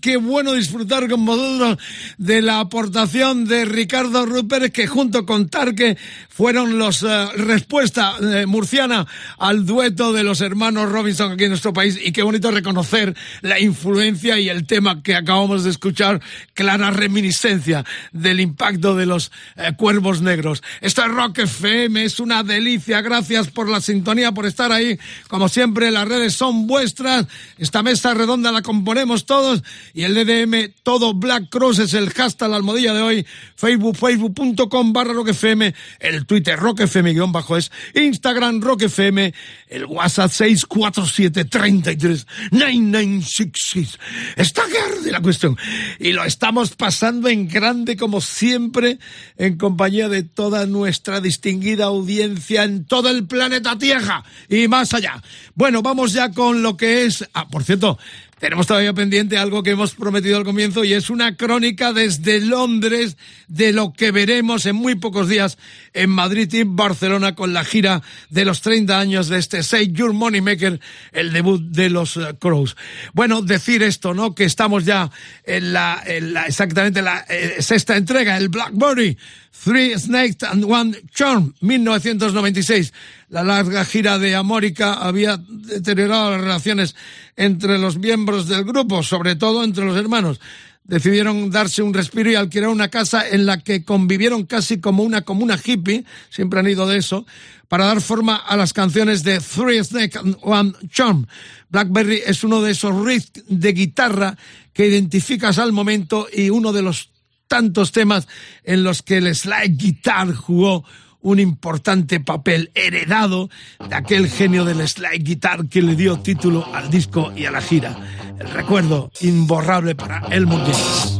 [0.01, 1.77] Qué bueno disfrutar con vosotros
[2.19, 5.97] de la aportación de Ricardo Rupert, que junto con Tarque
[6.27, 9.07] fueron los eh, respuesta eh, murciana
[9.37, 11.97] al dueto de los hermanos Robinson aquí en nuestro país.
[12.03, 16.21] Y qué bonito reconocer la influencia y el tema que acabamos de escuchar,
[16.53, 20.61] clara reminiscencia del impacto de los eh, cuervos negros.
[20.81, 24.99] Esto es Rock FM, es una delicia, gracias por la sintonía, por estar ahí,
[25.29, 29.63] como siempre las redes son vuestras, esta mesa redonda la componemos todos
[29.93, 34.93] y el DDM todo Black Cross es el hashtag la almohadilla de hoy, Facebook, facebook.com
[34.93, 39.31] barra roquefm, el Twitter roquefm guion bajo es, Instagram roquefm,
[39.67, 43.99] el WhatsApp 647 33 9966.
[44.35, 45.57] Está arde la cuestión
[45.99, 48.99] y lo estamos pasando en grande como siempre
[49.37, 55.21] en compañía de toda nuestra distinguida audiencia en todo el planeta Tierra y más allá.
[55.55, 57.27] Bueno, vamos ya con lo que es...
[57.33, 57.97] Ah, por cierto,
[58.39, 63.17] tenemos todavía pendiente algo que hemos prometido al comienzo y es una crónica desde Londres
[63.47, 65.57] de lo que veremos en muy pocos días
[65.93, 70.13] en Madrid y Barcelona con la gira de los 30 años de este Say Your
[70.13, 70.79] Money Maker,
[71.11, 72.75] el debut de los uh, Crows.
[73.13, 74.33] Bueno, decir esto, ¿no?
[74.33, 75.11] Que estamos ya
[75.43, 79.17] en la, en la exactamente la eh, sexta entrega, el Blackberry,
[79.63, 82.93] Three Snakes and One Charm, 1996.
[83.29, 86.95] La larga gira de Amórica había deteriorado las relaciones
[87.35, 90.41] entre los miembros del grupo, sobre todo entre los hermanos.
[90.83, 95.21] Decidieron darse un respiro y alquilar una casa en la que convivieron casi como una
[95.21, 97.27] comuna hippie, siempre han ido de eso,
[97.67, 101.27] para dar forma a las canciones de Three Snake and One Charm.
[101.69, 104.35] Blackberry es uno de esos riffs de guitarra
[104.73, 107.11] que identificas al momento y uno de los
[107.47, 108.27] tantos temas
[108.63, 110.83] en los que el slide guitar jugó
[111.21, 113.49] un importante papel heredado
[113.87, 117.61] de aquel genio del slide guitar que le dio título al disco y a la
[117.61, 117.97] gira.
[118.39, 121.18] El recuerdo imborrable para el Guinness.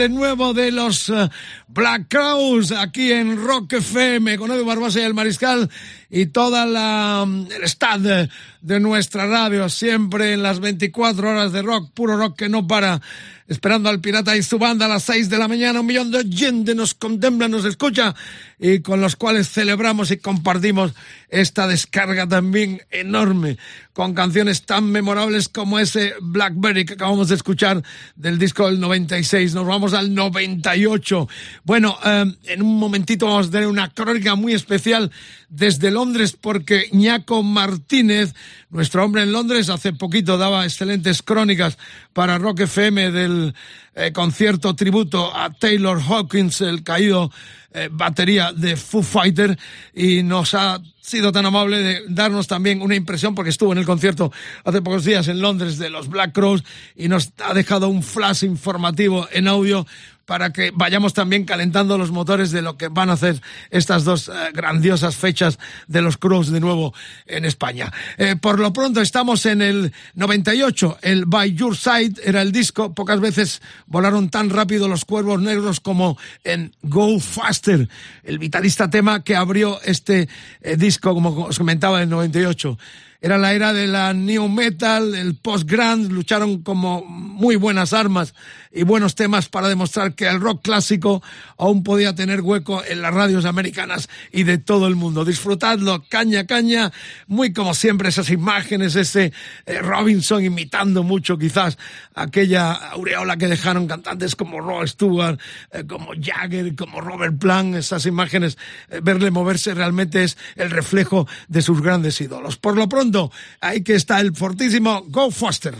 [0.00, 1.28] De nuevo de los uh,
[1.68, 5.68] Black Crowes aquí en Rock FM con Edu Barbosa y el Mariscal
[6.08, 8.30] y toda la el staff de,
[8.62, 13.02] de nuestra radio, siempre en las 24 horas de rock, puro rock que no para
[13.50, 15.80] esperando al pirata y su banda a las 6 de la mañana.
[15.80, 18.14] Un millón de gente nos contempla, nos escucha
[18.60, 20.94] y con los cuales celebramos y compartimos
[21.28, 23.58] esta descarga también enorme
[23.92, 27.82] con canciones tan memorables como ese Blackberry que acabamos de escuchar
[28.14, 29.52] del disco del 96.
[29.54, 31.28] Nos vamos al 98.
[31.64, 35.10] Bueno, eh, en un momentito vamos a tener una crónica muy especial
[35.48, 38.34] desde Londres porque Ñaco Martínez,
[38.70, 41.76] nuestro hombre en Londres, hace poquito daba excelentes crónicas
[42.12, 43.54] para Rock FM del
[43.94, 47.30] eh, concierto tributo a Taylor Hawkins, el caído
[47.72, 49.58] eh, batería de Foo Fighter,
[49.94, 53.86] y nos ha sido tan amable de darnos también una impresión, porque estuvo en el
[53.86, 54.32] concierto
[54.64, 56.62] hace pocos días en Londres de los Black Crows
[56.94, 59.86] y nos ha dejado un flash informativo en audio
[60.30, 64.28] para que vayamos también calentando los motores de lo que van a hacer estas dos
[64.28, 65.58] eh, grandiosas fechas
[65.88, 66.94] de los Crows de nuevo
[67.26, 67.92] en España.
[68.16, 72.94] Eh, por lo pronto estamos en el 98, el By Your Side era el disco,
[72.94, 77.88] pocas veces volaron tan rápido los cuervos negros como en Go Faster,
[78.22, 80.28] el vitalista tema que abrió este
[80.60, 82.78] eh, disco, como os comentaba, en el 98
[83.22, 88.34] era la era de la new metal, el post-grunge, lucharon como muy buenas armas
[88.72, 91.22] y buenos temas para demostrar que el rock clásico
[91.56, 95.24] aún podía tener hueco en las radios americanas y de todo el mundo.
[95.24, 96.92] Disfrutadlo, caña, caña,
[97.26, 99.32] muy como siempre esas imágenes, ese
[99.66, 101.78] eh, Robinson imitando mucho quizás
[102.14, 105.40] aquella aureola que dejaron cantantes como Rod Stewart,
[105.72, 108.58] eh, como Jagger, como Robert Plant, esas imágenes,
[108.88, 112.56] eh, verle moverse realmente es el reflejo de sus grandes ídolos.
[112.56, 115.74] Por lo pronto, Ahí que está el fortísimo Go Foster.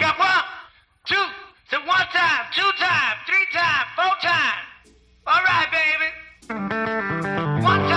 [1.70, 4.64] So one time, two time, three time, four time.
[5.24, 6.10] All right, baby.
[7.62, 7.88] One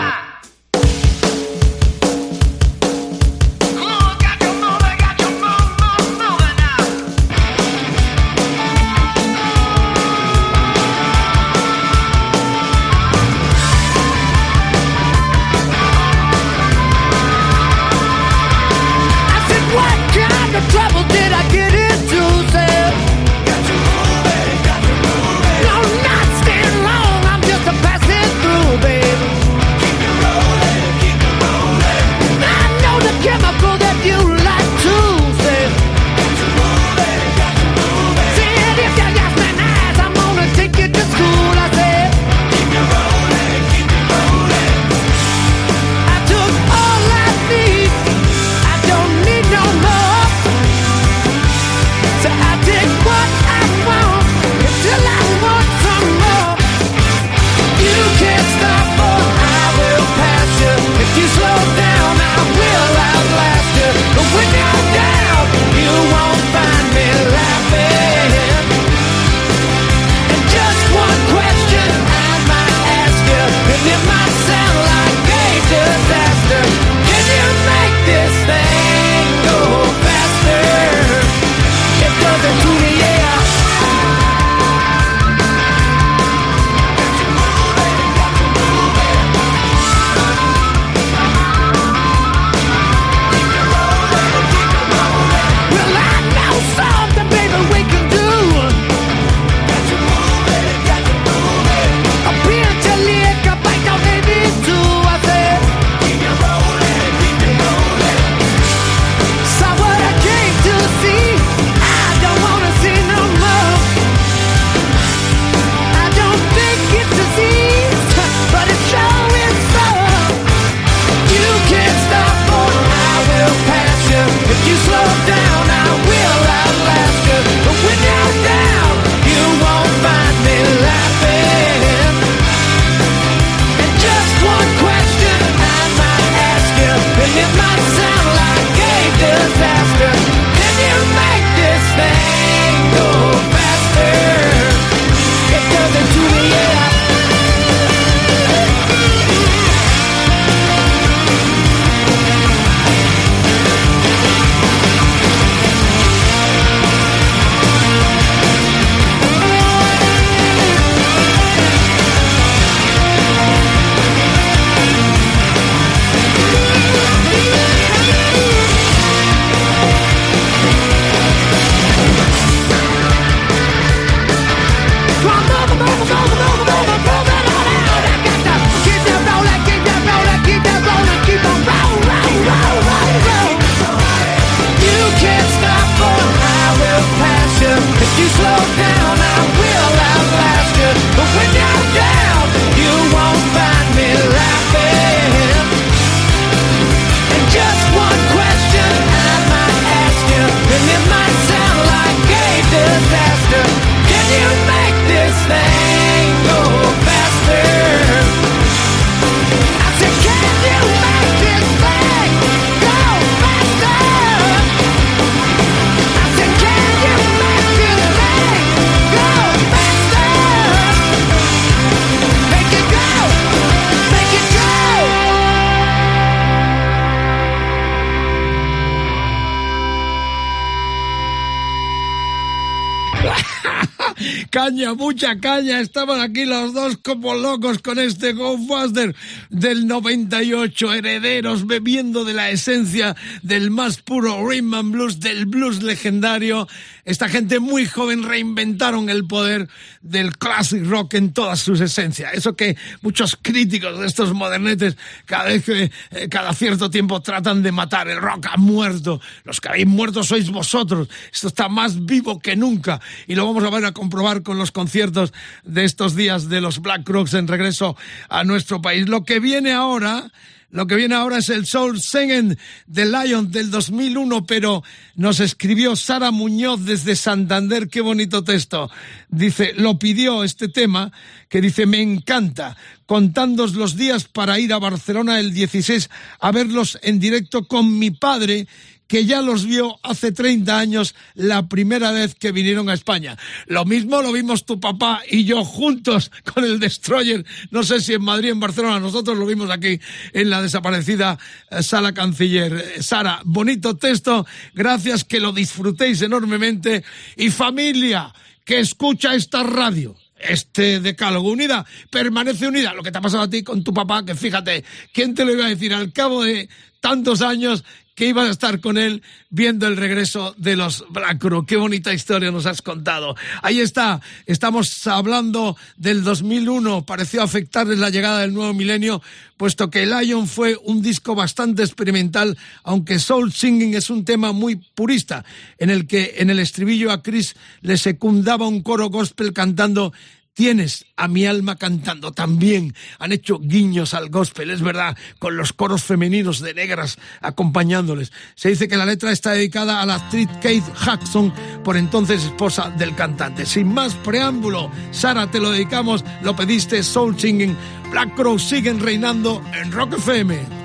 [237.54, 239.16] locos con este Ghostbuster
[239.51, 240.91] del 98.
[240.91, 246.68] Herederos bebiendo de la esencia del más puro rhythm and blues, del blues legendario.
[247.06, 249.68] Esta gente muy joven reinventaron el poder
[250.01, 252.34] del classic rock en todas sus esencias.
[252.34, 257.62] Eso que muchos críticos de estos modernetes cada vez que, eh, cada cierto tiempo tratan
[257.62, 258.08] de matar.
[258.08, 259.22] El rock ha muerto.
[259.43, 261.08] Los que habéis muerto sois vosotros.
[261.32, 262.99] Esto está más vivo que nunca.
[263.28, 265.34] Y lo vamos a ver a comprobar con los conciertos
[265.64, 267.96] de estos días de los Black Crooks en regreso
[268.30, 269.08] a nuestro país.
[269.08, 270.32] Lo que viene ahora
[270.74, 274.84] lo que viene ahora es el Soul Singing de Lion del 2001, pero
[275.14, 277.89] nos escribió Sara Muñoz desde Santander.
[277.89, 278.89] Qué bonito texto.
[279.30, 281.12] Dice, lo pidió este tema,
[281.48, 282.76] que dice, me encanta,
[283.06, 288.10] contándos los días para ir a Barcelona el 16 a verlos en directo con mi
[288.10, 288.68] padre
[289.14, 293.38] que ya los vio hace 30 años la primera vez que vinieron a España.
[293.68, 298.14] Lo mismo lo vimos tu papá y yo juntos con el Destroyer, no sé si
[298.14, 299.99] en Madrid, en Barcelona, nosotros lo vimos aquí
[300.34, 301.38] en la desaparecida
[301.70, 302.74] eh, Sala Canciller.
[302.74, 307.03] Eh, Sara, bonito texto, gracias que lo disfrutéis enormemente
[307.38, 308.34] y familia
[308.66, 312.93] que escucha esta radio este decálogo unida permanece unida.
[312.95, 314.84] Lo que te ha pasado a ti con tu papá, que fíjate,
[315.14, 316.68] ¿quién te lo iba a decir al cabo de
[316.99, 317.84] tantos años
[318.16, 321.66] que ibas a estar con él viendo el regreso de los Black Crew.
[321.66, 323.36] Qué bonita historia nos has contado.
[323.61, 329.22] Ahí está, estamos hablando del 2001, pareció afectarles la llegada del nuevo milenio,
[329.57, 334.76] puesto que Lion fue un disco bastante experimental, aunque Soul Singing es un tema muy
[334.76, 335.45] purista,
[335.78, 340.14] en el que en el estribillo a Chris le secundaba un coro gospel cantando
[340.54, 342.32] Tienes a mi alma cantando.
[342.32, 348.32] También han hecho guiños al gospel, es verdad, con los coros femeninos de negras acompañándoles.
[348.56, 351.51] Se dice que la letra está dedicada a la actriz Kate Jackson,
[351.84, 353.66] por entonces esposa del cantante.
[353.66, 357.76] Sin más preámbulo, Sara, te lo dedicamos, lo pediste, Soul Singing.
[358.12, 360.84] Black Crow siguen reinando en Rock FM.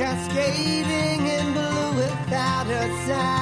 [0.00, 3.39] cascading in blue without a sound.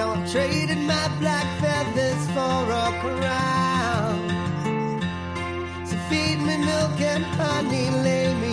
[0.00, 4.18] Now I'm trading my black feathers for a crown.
[5.84, 8.49] So feed me milk and honey, lay me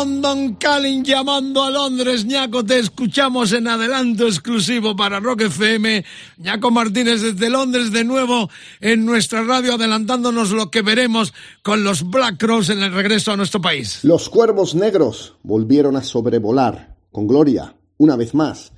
[0.00, 2.24] London Calling llamando a Londres.
[2.24, 6.02] Ñaco, te escuchamos en adelanto exclusivo para Rock FM.
[6.38, 8.48] Ñaco Martínez desde Londres de nuevo
[8.80, 13.36] en nuestra radio adelantándonos lo que veremos con los Black Crows en el regreso a
[13.36, 14.02] nuestro país.
[14.02, 18.72] Los cuervos negros volvieron a sobrevolar con gloria, una vez más,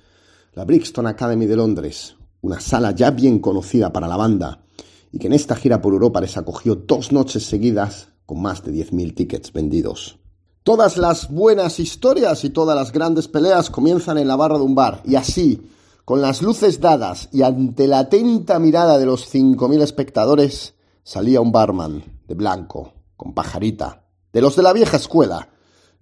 [0.55, 4.65] la Brixton Academy de Londres, una sala ya bien conocida para la banda
[5.13, 8.73] y que en esta gira por Europa les acogió dos noches seguidas con más de
[8.73, 10.19] 10.000 tickets vendidos.
[10.65, 14.77] Todas las buenas historias y todas las grandes peleas comienzan en la barra de un
[14.77, 15.69] bar, y así,
[16.05, 21.51] con las luces dadas y ante la atenta mirada de los 5.000 espectadores, salía un
[21.51, 25.49] barman, de blanco, con pajarita, de los de la vieja escuela,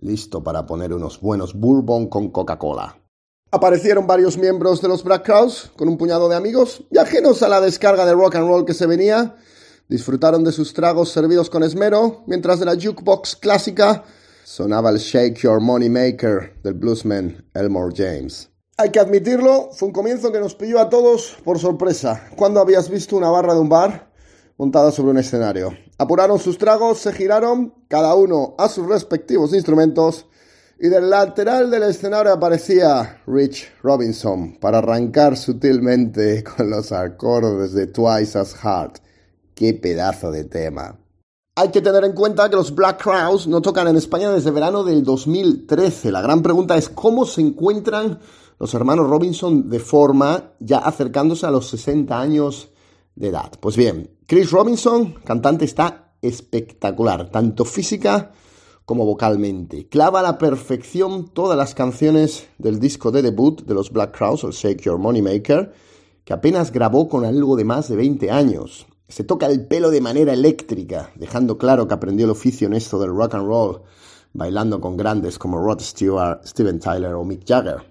[0.01, 2.99] listo para poner unos buenos bourbon con Coca-Cola.
[3.53, 7.49] Aparecieron varios miembros de los Black Crowes con un puñado de amigos y ajenos a
[7.49, 9.37] la descarga de rock and roll que se venía,
[9.89, 14.05] disfrutaron de sus tragos servidos con esmero, mientras de la jukebox clásica
[14.51, 18.51] sonaba el Shake Your Money Maker del bluesman Elmore James.
[18.79, 22.27] Hay que admitirlo, fue un comienzo que nos pilló a todos por sorpresa.
[22.35, 24.11] ¿Cuándo habías visto una barra de un bar
[24.59, 25.73] montada sobre un escenario?
[25.99, 30.27] Apuraron sus tragos, se giraron, cada uno a sus respectivos instrumentos,
[30.81, 37.87] y del lateral del escenario aparecía Rich Robinson para arrancar sutilmente con los acordes de
[37.87, 38.95] Twice as Hard.
[39.55, 41.00] ¡Qué pedazo de tema!
[41.61, 44.83] Hay que tener en cuenta que los Black Crowes no tocan en España desde verano
[44.83, 46.11] del 2013.
[46.11, 48.19] La gran pregunta es cómo se encuentran
[48.59, 52.71] los hermanos Robinson de forma ya acercándose a los 60 años
[53.15, 53.53] de edad.
[53.61, 58.33] Pues bien, Chris Robinson, cantante, está espectacular, tanto física
[58.87, 59.87] como vocalmente.
[59.87, 64.45] Clava a la perfección todas las canciones del disco de debut de los Black Crowes,
[64.45, 65.75] el Shake Your Money Maker,
[66.25, 68.87] que apenas grabó con algo de más de 20 años.
[69.11, 72.97] Se toca el pelo de manera eléctrica, dejando claro que aprendió el oficio en esto
[73.01, 73.83] del rock and roll,
[74.33, 77.83] bailando con grandes como Rod Stewart, Steven Tyler o Mick Jagger.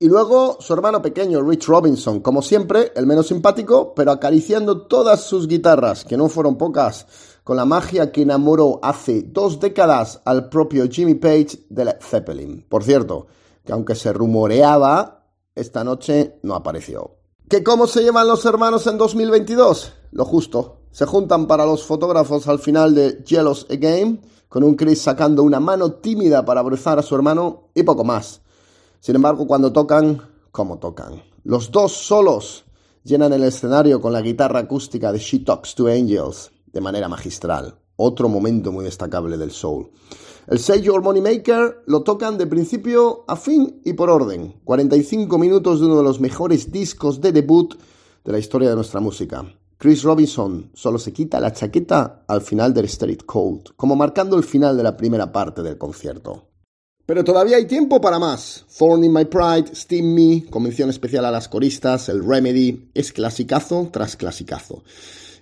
[0.00, 5.22] Y luego su hermano pequeño, Rich Robinson, como siempre, el menos simpático, pero acariciando todas
[5.22, 7.06] sus guitarras, que no fueron pocas,
[7.44, 12.66] con la magia que enamoró hace dos décadas al propio Jimmy Page de Led Zeppelin.
[12.68, 13.28] Por cierto,
[13.64, 17.12] que aunque se rumoreaba, esta noche no apareció.
[17.48, 19.92] ¿Que cómo se llevan los hermanos en 2022?
[20.16, 20.78] Lo justo.
[20.92, 25.60] Se juntan para los fotógrafos al final de Jealous Again, con un Chris sacando una
[25.60, 28.40] mano tímida para abrazar a su hermano y poco más.
[28.98, 31.22] Sin embargo, cuando tocan, ¿cómo tocan?
[31.44, 32.64] Los dos solos
[33.04, 37.78] llenan el escenario con la guitarra acústica de She Talks to Angels de manera magistral.
[37.96, 39.90] Otro momento muy destacable del soul.
[40.46, 44.62] El Say Your Money Maker lo tocan de principio a fin y por orden.
[44.64, 47.74] 45 minutos de uno de los mejores discos de debut
[48.24, 49.44] de la historia de nuestra música.
[49.78, 54.44] Chris Robinson solo se quita la chaqueta al final del Street Cold, como marcando el
[54.44, 56.48] final de la primera parte del concierto.
[57.04, 58.64] Pero todavía hay tiempo para más.
[58.78, 63.90] Thorn in My Pride, Steam Me, convención especial a las coristas, el Remedy, es clasicazo
[63.92, 64.82] tras clasicazo.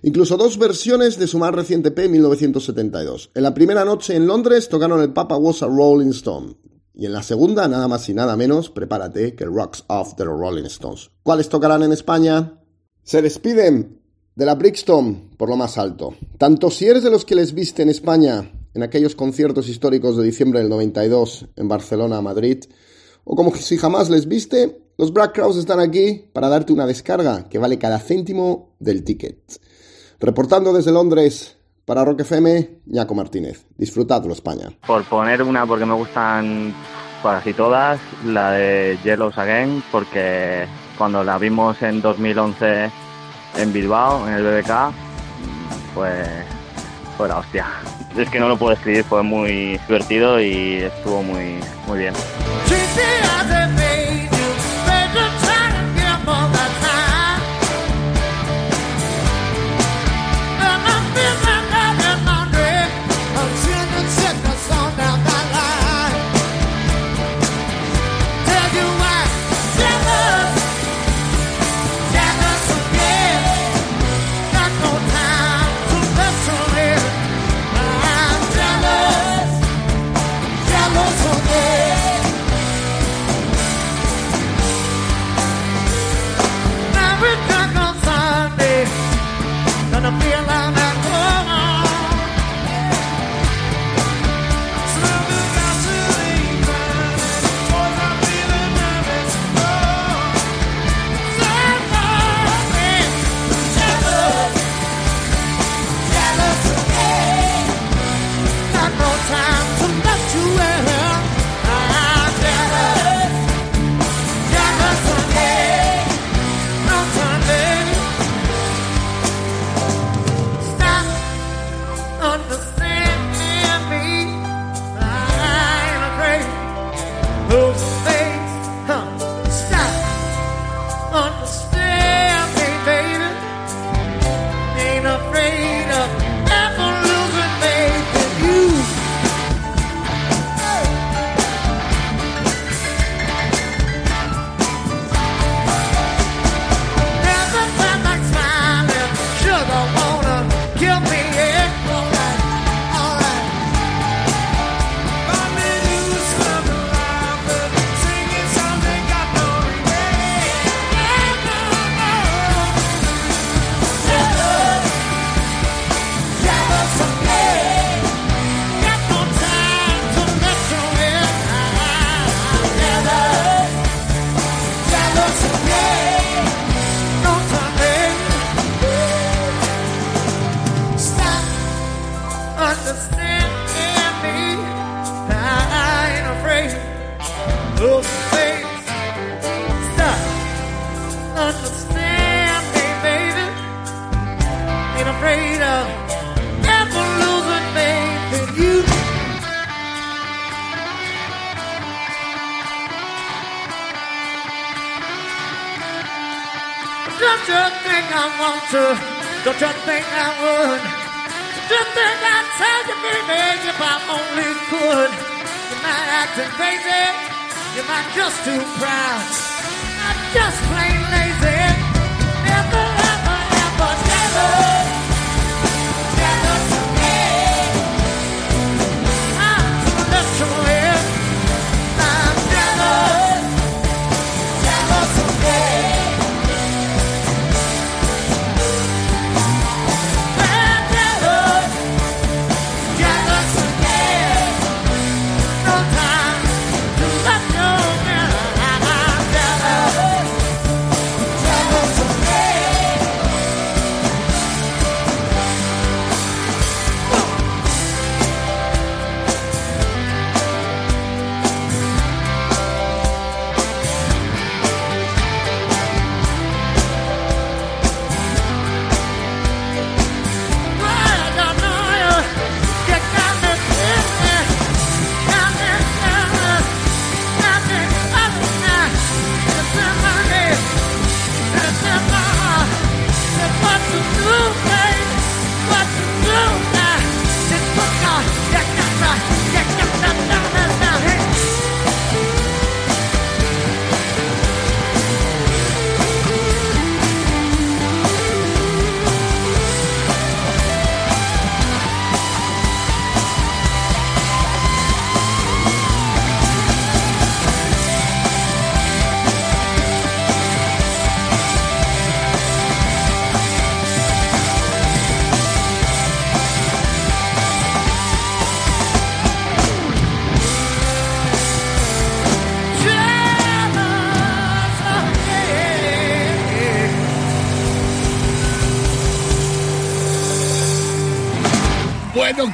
[0.03, 3.31] Incluso dos versiones de su más reciente P 1972.
[3.33, 6.55] En la primera noche en Londres tocaron el Papa Was a Rolling Stone.
[6.93, 10.65] Y en la segunda, nada más y nada menos, prepárate que Rocks Off los Rolling
[10.65, 11.09] Stones.
[11.23, 12.61] ¿Cuáles tocarán en España?
[13.01, 14.04] Se despiden
[14.35, 16.15] de la Brixton por lo más alto.
[16.37, 20.23] Tanto si eres de los que les viste en España en aquellos conciertos históricos de
[20.23, 22.65] diciembre del 92 en Barcelona, Madrid,
[23.23, 27.47] o como si jamás les viste, los Black Crowes están aquí para darte una descarga
[27.49, 29.39] que vale cada céntimo del ticket.
[30.19, 33.65] Reportando desde Londres para Rock FM, Ñaco Martínez.
[33.77, 34.69] Disfrutadlo, España.
[34.85, 36.73] Por poner una, porque me gustan
[37.23, 40.65] casi todas, la de Yellows Again, porque
[40.97, 43.04] cuando la vimos en 2011
[43.57, 44.93] en Bilbao, en el BBK,
[45.93, 46.27] pues
[47.17, 47.67] fue la hostia.
[48.17, 52.13] Es que no lo puedo escribir, fue muy divertido y estuvo muy, muy bien.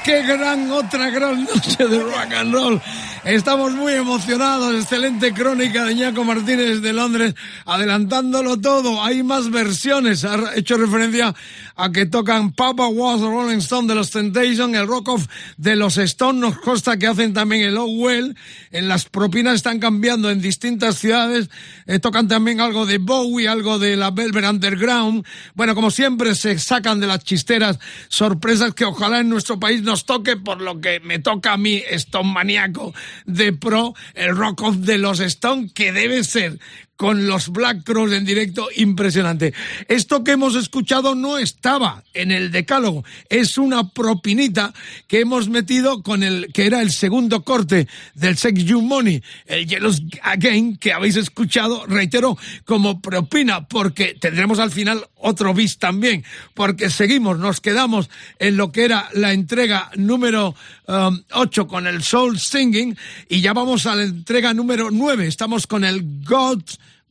[0.04, 2.82] Qué gran, otra gran noche de rock and roll.
[3.24, 4.76] Estamos muy emocionados.
[4.76, 7.34] Excelente crónica de Ñaco Martínez de Londres,
[7.66, 9.04] adelantándolo todo.
[9.04, 10.24] Hay más versiones.
[10.24, 11.34] Ha hecho referencia
[11.82, 15.28] a que tocan Papa Was Rolling Stone de los Temptation, el Rock Off
[15.58, 16.40] de los Stone.
[16.40, 18.38] Nos consta que hacen también el Oh Well.
[18.70, 21.50] En las propinas están cambiando en distintas ciudades.
[21.88, 25.26] Eh, tocan también algo de Bowie, algo de la Velvet Underground.
[25.56, 27.80] Bueno, como siempre, se sacan de las chisteras
[28.10, 31.82] sorpresas que ojalá en nuestro país nos toque, por lo que me toca a mí,
[31.90, 32.94] Stone maníaco
[33.26, 36.60] de pro, el rock off de los Stone, que debe ser
[37.02, 39.56] con los Black Cross en directo impresionante.
[39.88, 44.72] Esto que hemos escuchado no estaba en el decálogo, es una propinita
[45.08, 49.68] que hemos metido con el que era el segundo corte del Sex You Money, el
[49.68, 56.24] Jealous Again, que habéis escuchado, reitero, como propina, porque tendremos al final otro bis también,
[56.54, 60.54] porque seguimos, nos quedamos en lo que era la entrega número
[60.86, 62.96] 8 con el Soul Singing
[63.28, 66.62] y ya vamos a la entrega número 9, estamos con el God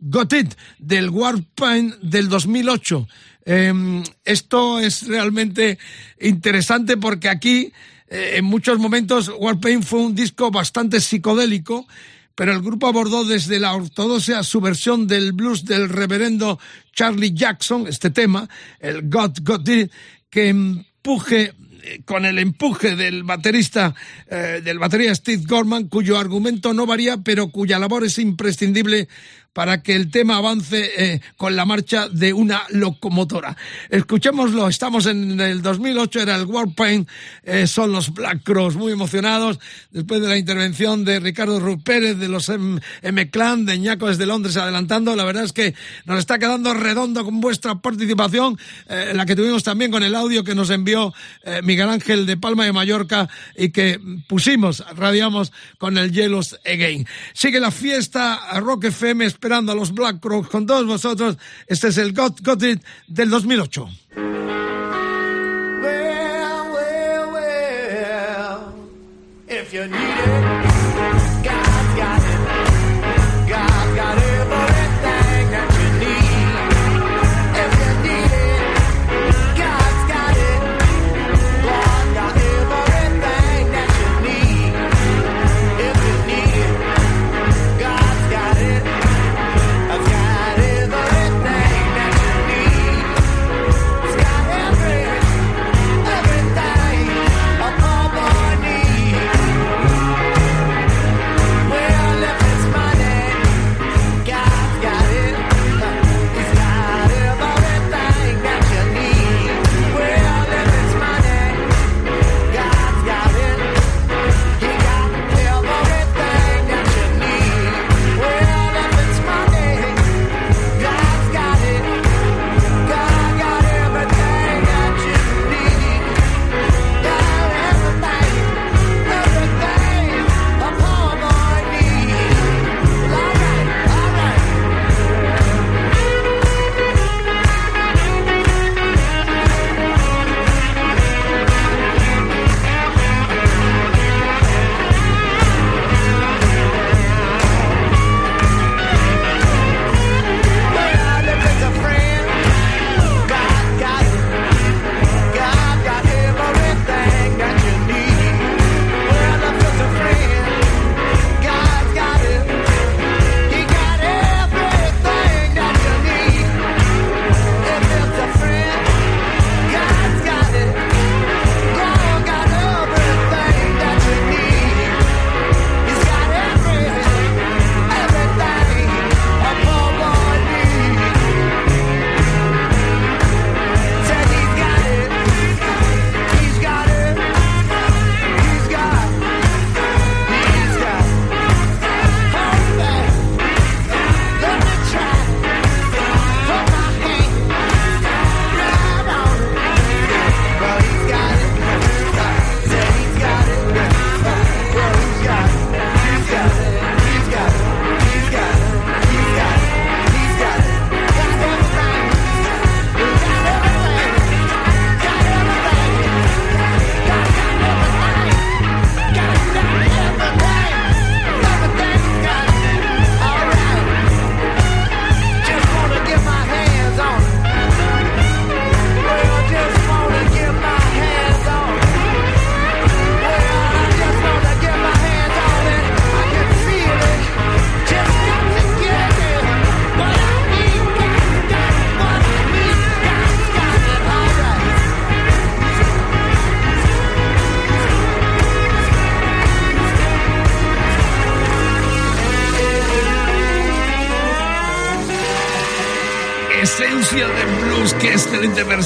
[0.00, 3.08] Got It del Warpaint del 2008.
[3.44, 5.78] Eh, esto es realmente
[6.20, 7.72] interesante porque aquí
[8.08, 11.86] eh, en muchos momentos Warpaint fue un disco bastante psicodélico,
[12.34, 16.58] pero el grupo abordó desde la ortodoxia su versión del blues del reverendo
[16.92, 18.48] Charlie Jackson, este tema,
[18.80, 19.92] el God Got It,
[20.28, 23.94] que empuje eh, con el empuje del baterista,
[24.26, 29.08] eh, del batería Steve Gorman, cuyo argumento no varía, pero cuya labor es imprescindible
[29.52, 33.56] para que el tema avance eh, con la marcha de una locomotora.
[33.88, 37.08] Escuchémoslo, estamos en el 2008, era el Warpaint,
[37.42, 39.58] eh, son los Black Cross, muy emocionados,
[39.90, 44.26] después de la intervención de Ricardo Ruiz Pérez, de los M, Clan, de Ñaco desde
[44.26, 45.74] Londres adelantando, la verdad es que
[46.04, 48.58] nos está quedando redondo con vuestra participación,
[48.88, 51.12] eh, la que tuvimos también con el audio que nos envió
[51.42, 57.06] eh, Miguel Ángel de Palma de Mallorca y que pusimos, radiamos con el Yellows Again.
[57.34, 61.38] Sigue la fiesta Rock FM esperando a los Black Cross con todos vosotros.
[61.66, 63.88] Este es el Got, Got It del 2008.
[65.82, 68.74] Well, well, well,
[69.48, 69.86] if you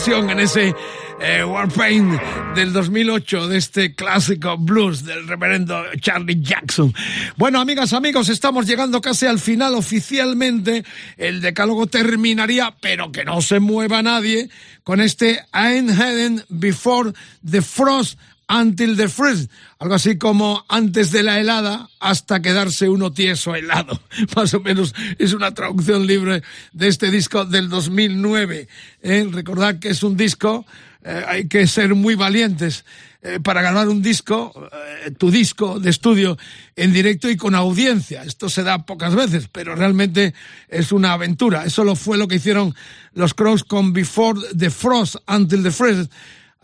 [0.07, 0.75] en ese
[1.19, 2.21] eh, Warpaint
[2.55, 6.93] del 2008 de este clásico blues del reverendo Charlie Jackson.
[7.37, 10.85] Bueno, amigas, amigos, estamos llegando casi al final oficialmente.
[11.17, 14.51] El decálogo terminaría, pero que no se mueva nadie,
[14.83, 18.19] con este I'm heading before the frost
[18.49, 19.49] until the freeze,
[19.79, 24.01] algo así como antes de la helada hasta quedarse uno tieso helado.
[24.37, 26.43] Más o menos es una traducción libre
[26.73, 28.69] de este disco del 2009.
[29.03, 29.29] ¿eh?
[29.31, 30.67] Recordad que es un disco,
[31.03, 32.85] eh, hay que ser muy valientes
[33.23, 34.71] eh, para grabar un disco,
[35.17, 36.37] tu disco de estudio
[36.77, 38.23] en directo y con audiencia.
[38.23, 40.35] Esto se da pocas veces, pero realmente
[40.69, 41.65] es una aventura.
[41.65, 42.75] Eso lo fue lo que hicieron
[43.15, 46.09] los Crows con Before the Frost, Until the Freeze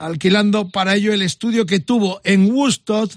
[0.00, 3.12] alquilando para ello el estudio que tuvo en Woodstock,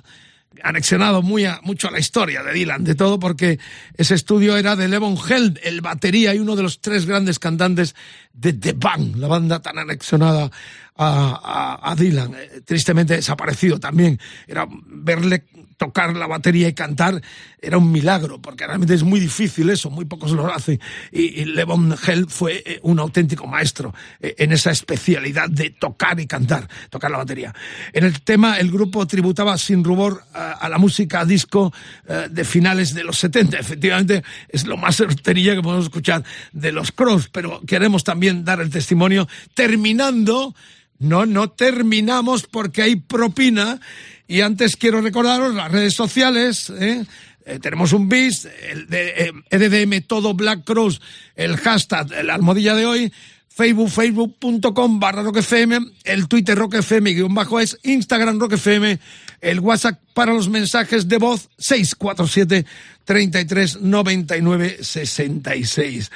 [0.61, 3.57] anexionado muy a, mucho a la historia de Dylan, de todo, porque
[3.97, 7.95] ese estudio era de Levon Held, el batería y uno de los tres grandes cantantes
[8.34, 10.51] de The Bang, la banda tan anexionada
[10.95, 14.19] a, a, a Dylan, eh, tristemente desaparecido también.
[14.45, 15.45] Era verle
[15.84, 17.22] tocar la batería y cantar
[17.61, 20.80] era un milagro, porque realmente es muy difícil eso, muy pocos lo hacen.
[21.11, 26.22] Y, y Levon Hell fue eh, un auténtico maestro eh, en esa especialidad de tocar
[26.22, 27.53] y cantar, tocar la batería.
[27.91, 31.73] En el tema, el grupo tributaba sin rubor a, a la música disco
[32.07, 33.60] eh, de finales de los 70.
[33.60, 36.23] Efectivamente, es lo más certerilla que podemos escuchar
[36.53, 40.55] de los Cross, pero queremos también dar el testimonio terminando
[41.03, 43.80] no, no terminamos porque hay propina.
[44.28, 46.72] Y antes quiero recordaros las redes sociales.
[46.72, 47.06] ¿eh?
[47.45, 51.02] Eh, tenemos un bis, el de eh, EDDM Todo Black Cross,
[51.36, 53.14] el hashtag, la almohadilla de hoy.
[53.56, 58.98] Facebook, facebook.com barra roquefm, el Twitter roquefm guion bajo es, Instagram roquefm,
[59.41, 62.66] el WhatsApp para los mensajes de voz 647
[63.05, 66.11] 33 99 66.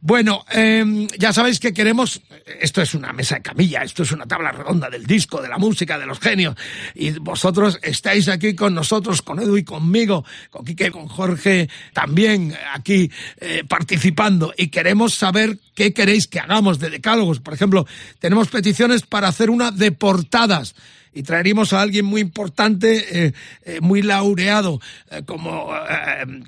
[0.00, 2.20] Bueno, eh, ya sabéis que queremos,
[2.60, 5.58] esto es una mesa de camilla, esto es una tabla redonda del disco, de la
[5.58, 6.54] música, de los genios,
[6.94, 12.54] y vosotros estáis aquí con nosotros, con Edu y conmigo, con Quique, con Jorge, también
[12.72, 17.40] aquí eh, participando, y queremos saber qué queréis que hagamos de decálogos.
[17.40, 17.86] Por ejemplo,
[18.20, 20.76] tenemos peticiones para hacer una de portadas
[21.18, 23.32] y traeríamos a alguien muy importante, eh,
[23.64, 24.80] eh, muy laureado
[25.10, 25.68] eh, como,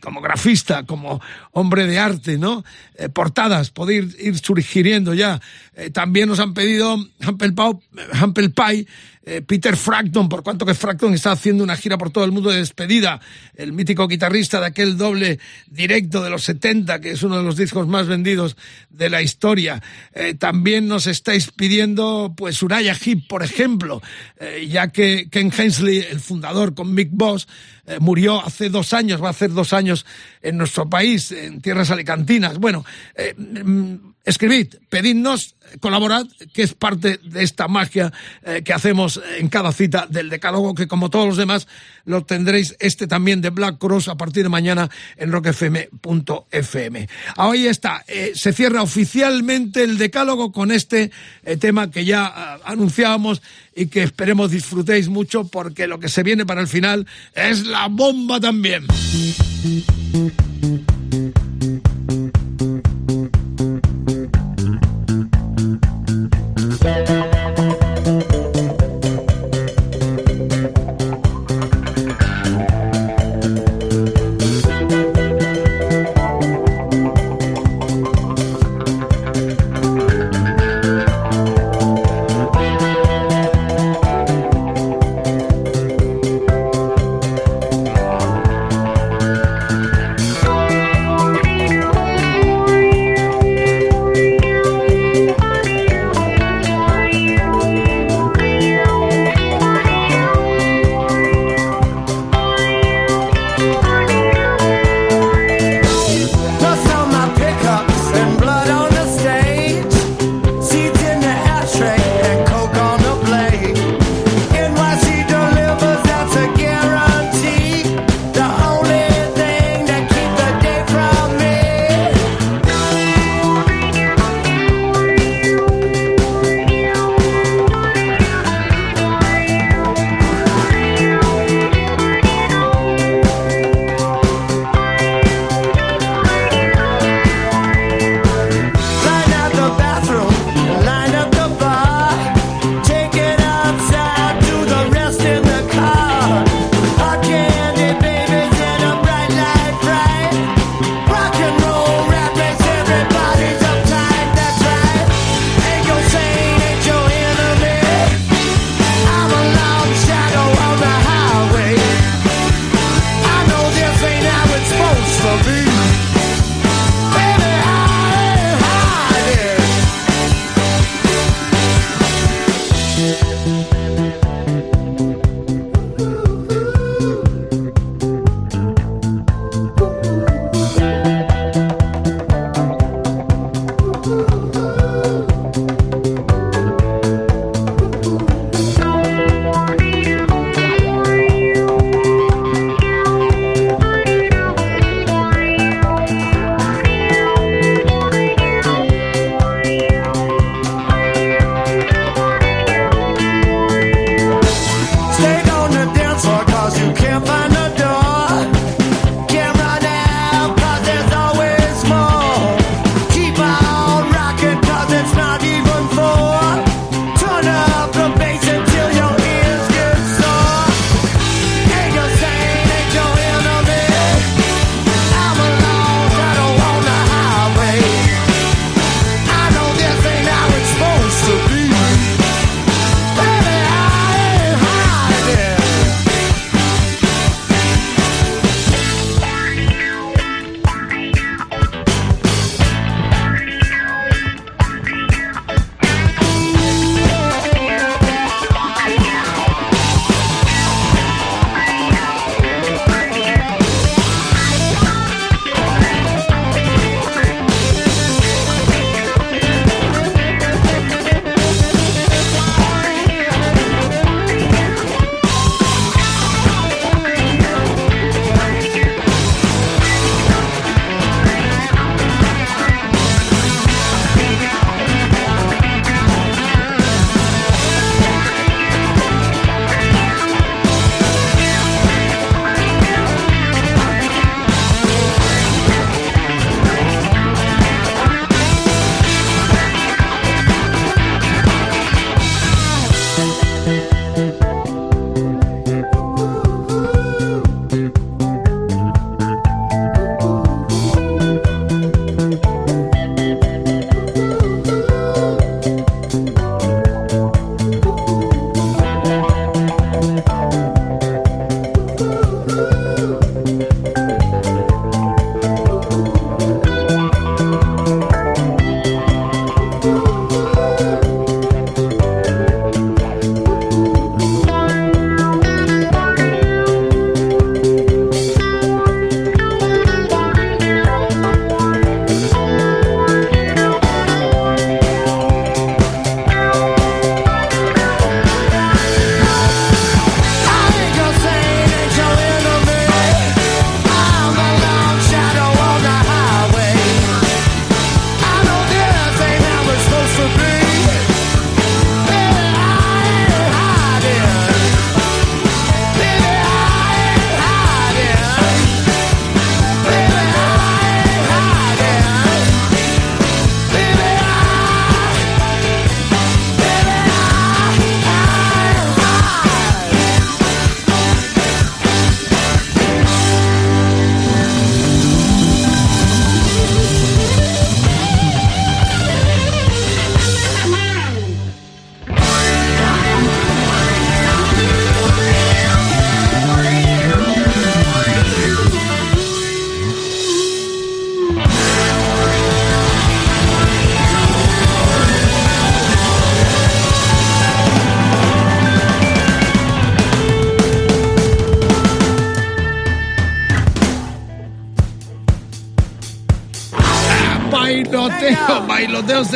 [0.00, 1.20] como grafista, como
[1.50, 2.64] hombre de arte, ¿no?
[3.12, 5.40] Portadas, poder ir, ir sugiriendo ya.
[5.92, 7.04] También nos han pedido
[8.52, 8.86] Pie
[9.30, 12.50] eh, Peter Frampton, por cuanto que Frampton está haciendo una gira por todo el mundo
[12.50, 13.20] de despedida,
[13.54, 15.38] el mítico guitarrista de aquel doble
[15.68, 18.56] directo de los 70, que es uno de los discos más vendidos
[18.88, 19.80] de la historia.
[20.14, 24.02] Eh, también nos estáis pidiendo, pues, Uraya Heep, por ejemplo,
[24.40, 27.46] eh, ya que Ken Hensley, el fundador con Mick Boss,
[27.98, 30.06] murió hace dos años, va a hacer dos años
[30.42, 32.58] en nuestro país, en tierras alicantinas.
[32.58, 32.84] Bueno,
[33.36, 33.94] mm,
[34.24, 40.06] escribid, pedidnos, colaborad, que es parte de esta magia eh, que hacemos en cada cita
[40.08, 41.68] del decálogo, que como todos los demás
[42.04, 47.08] lo tendréis este también de Black Cross a partir de mañana en rockfm.fm.
[47.36, 51.10] Ahí está, eh, se cierra oficialmente el decálogo con este
[51.44, 53.42] eh, tema que ya ah, anunciábamos
[53.74, 57.88] y que esperemos disfrutéis mucho porque lo que se viene para el final es la
[57.88, 58.86] bomba también.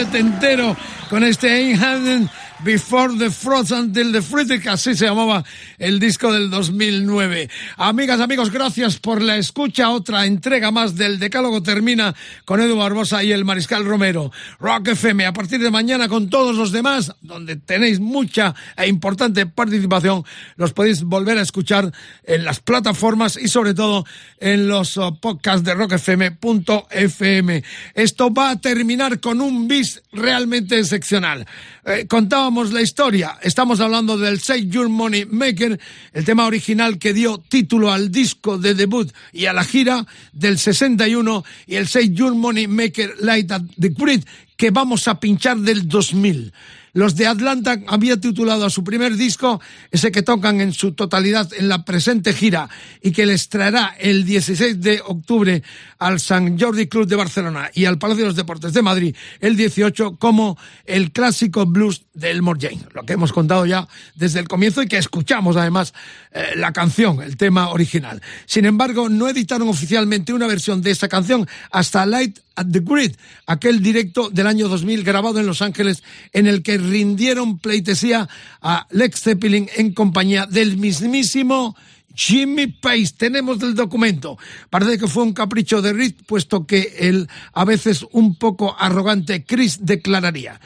[0.05, 0.76] Setentero
[1.09, 2.28] con este Einhaden
[2.62, 5.44] Before the Frost Until the Fruit, así se llamaba
[5.78, 7.48] el disco del 2009.
[7.76, 9.90] Amigas, amigos, gracias por la escucha.
[9.90, 12.14] Otra entrega más del Decálogo termina
[12.44, 14.31] con Edu Barbosa y el Mariscal Romero.
[14.60, 17.14] Rock FM, a partir de mañana con todos los demás,
[17.45, 20.25] donde tenéis mucha e importante participación,
[20.57, 21.93] los podéis volver a escuchar
[22.25, 24.07] en las plataformas y sobre todo
[24.41, 27.62] en los uh, podcasts de rockfm.fm.
[27.95, 31.47] Esto va a terminar con un bis realmente excepcional.
[31.85, 33.39] Eh, contábamos la historia.
[33.43, 35.79] Estamos hablando del Say Your Money Maker,
[36.15, 40.59] el tema original que dio título al disco de debut y a la gira del
[40.59, 44.25] 61 y el Say Your Money Maker Light at the Grid
[44.57, 46.53] que vamos a pinchar del 2000.
[46.95, 49.61] Los de Atlanta había titulado a su primer disco,
[49.91, 52.71] ese que tocan en su totalidad en la presente gira
[53.03, 55.62] y que les traerá el 16 de octubre
[55.99, 59.57] al San Jordi Club de Barcelona y al Palacio de los Deportes de Madrid el
[59.57, 60.57] 18 como
[60.87, 64.87] el clásico blues de Elmore James, lo que hemos contado ya desde el comienzo y
[64.87, 65.95] que escuchamos además
[66.31, 68.23] eh, la canción, el tema original.
[68.47, 73.16] Sin embargo, no editaron oficialmente una versión de esa canción hasta Light at the Grid,
[73.47, 76.03] aquel directo del año 2000 grabado en Los Ángeles
[76.33, 78.28] en el que rindieron pleitesía
[78.61, 81.77] a Lex Zeppelin en compañía del mismísimo
[82.15, 84.39] Jimmy Page, tenemos el documento.
[84.70, 89.44] Parece que fue un capricho de Reed, puesto que el a veces un poco arrogante
[89.44, 90.61] Chris declararía,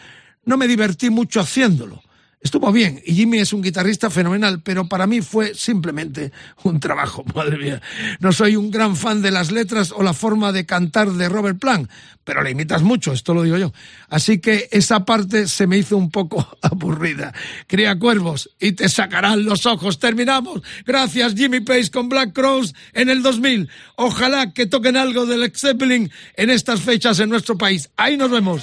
[0.45, 2.03] no me divertí mucho haciéndolo.
[2.41, 6.31] Estuvo bien y Jimmy es un guitarrista fenomenal, pero para mí fue simplemente
[6.63, 7.83] un trabajo, madre mía.
[8.21, 11.59] No soy un gran fan de las letras o la forma de cantar de Robert
[11.59, 11.91] Plant,
[12.23, 13.73] pero le imitas mucho, esto lo digo yo.
[14.09, 17.35] Así que esa parte se me hizo un poco aburrida.
[17.67, 19.99] Cría cuervos y te sacarán los ojos.
[19.99, 20.63] Terminamos.
[20.87, 23.69] Gracias Jimmy Page con Black Crows en el 2000.
[23.97, 27.91] Ojalá que toquen algo del Zeppelin en estas fechas en nuestro país.
[27.97, 28.63] Ahí nos vemos.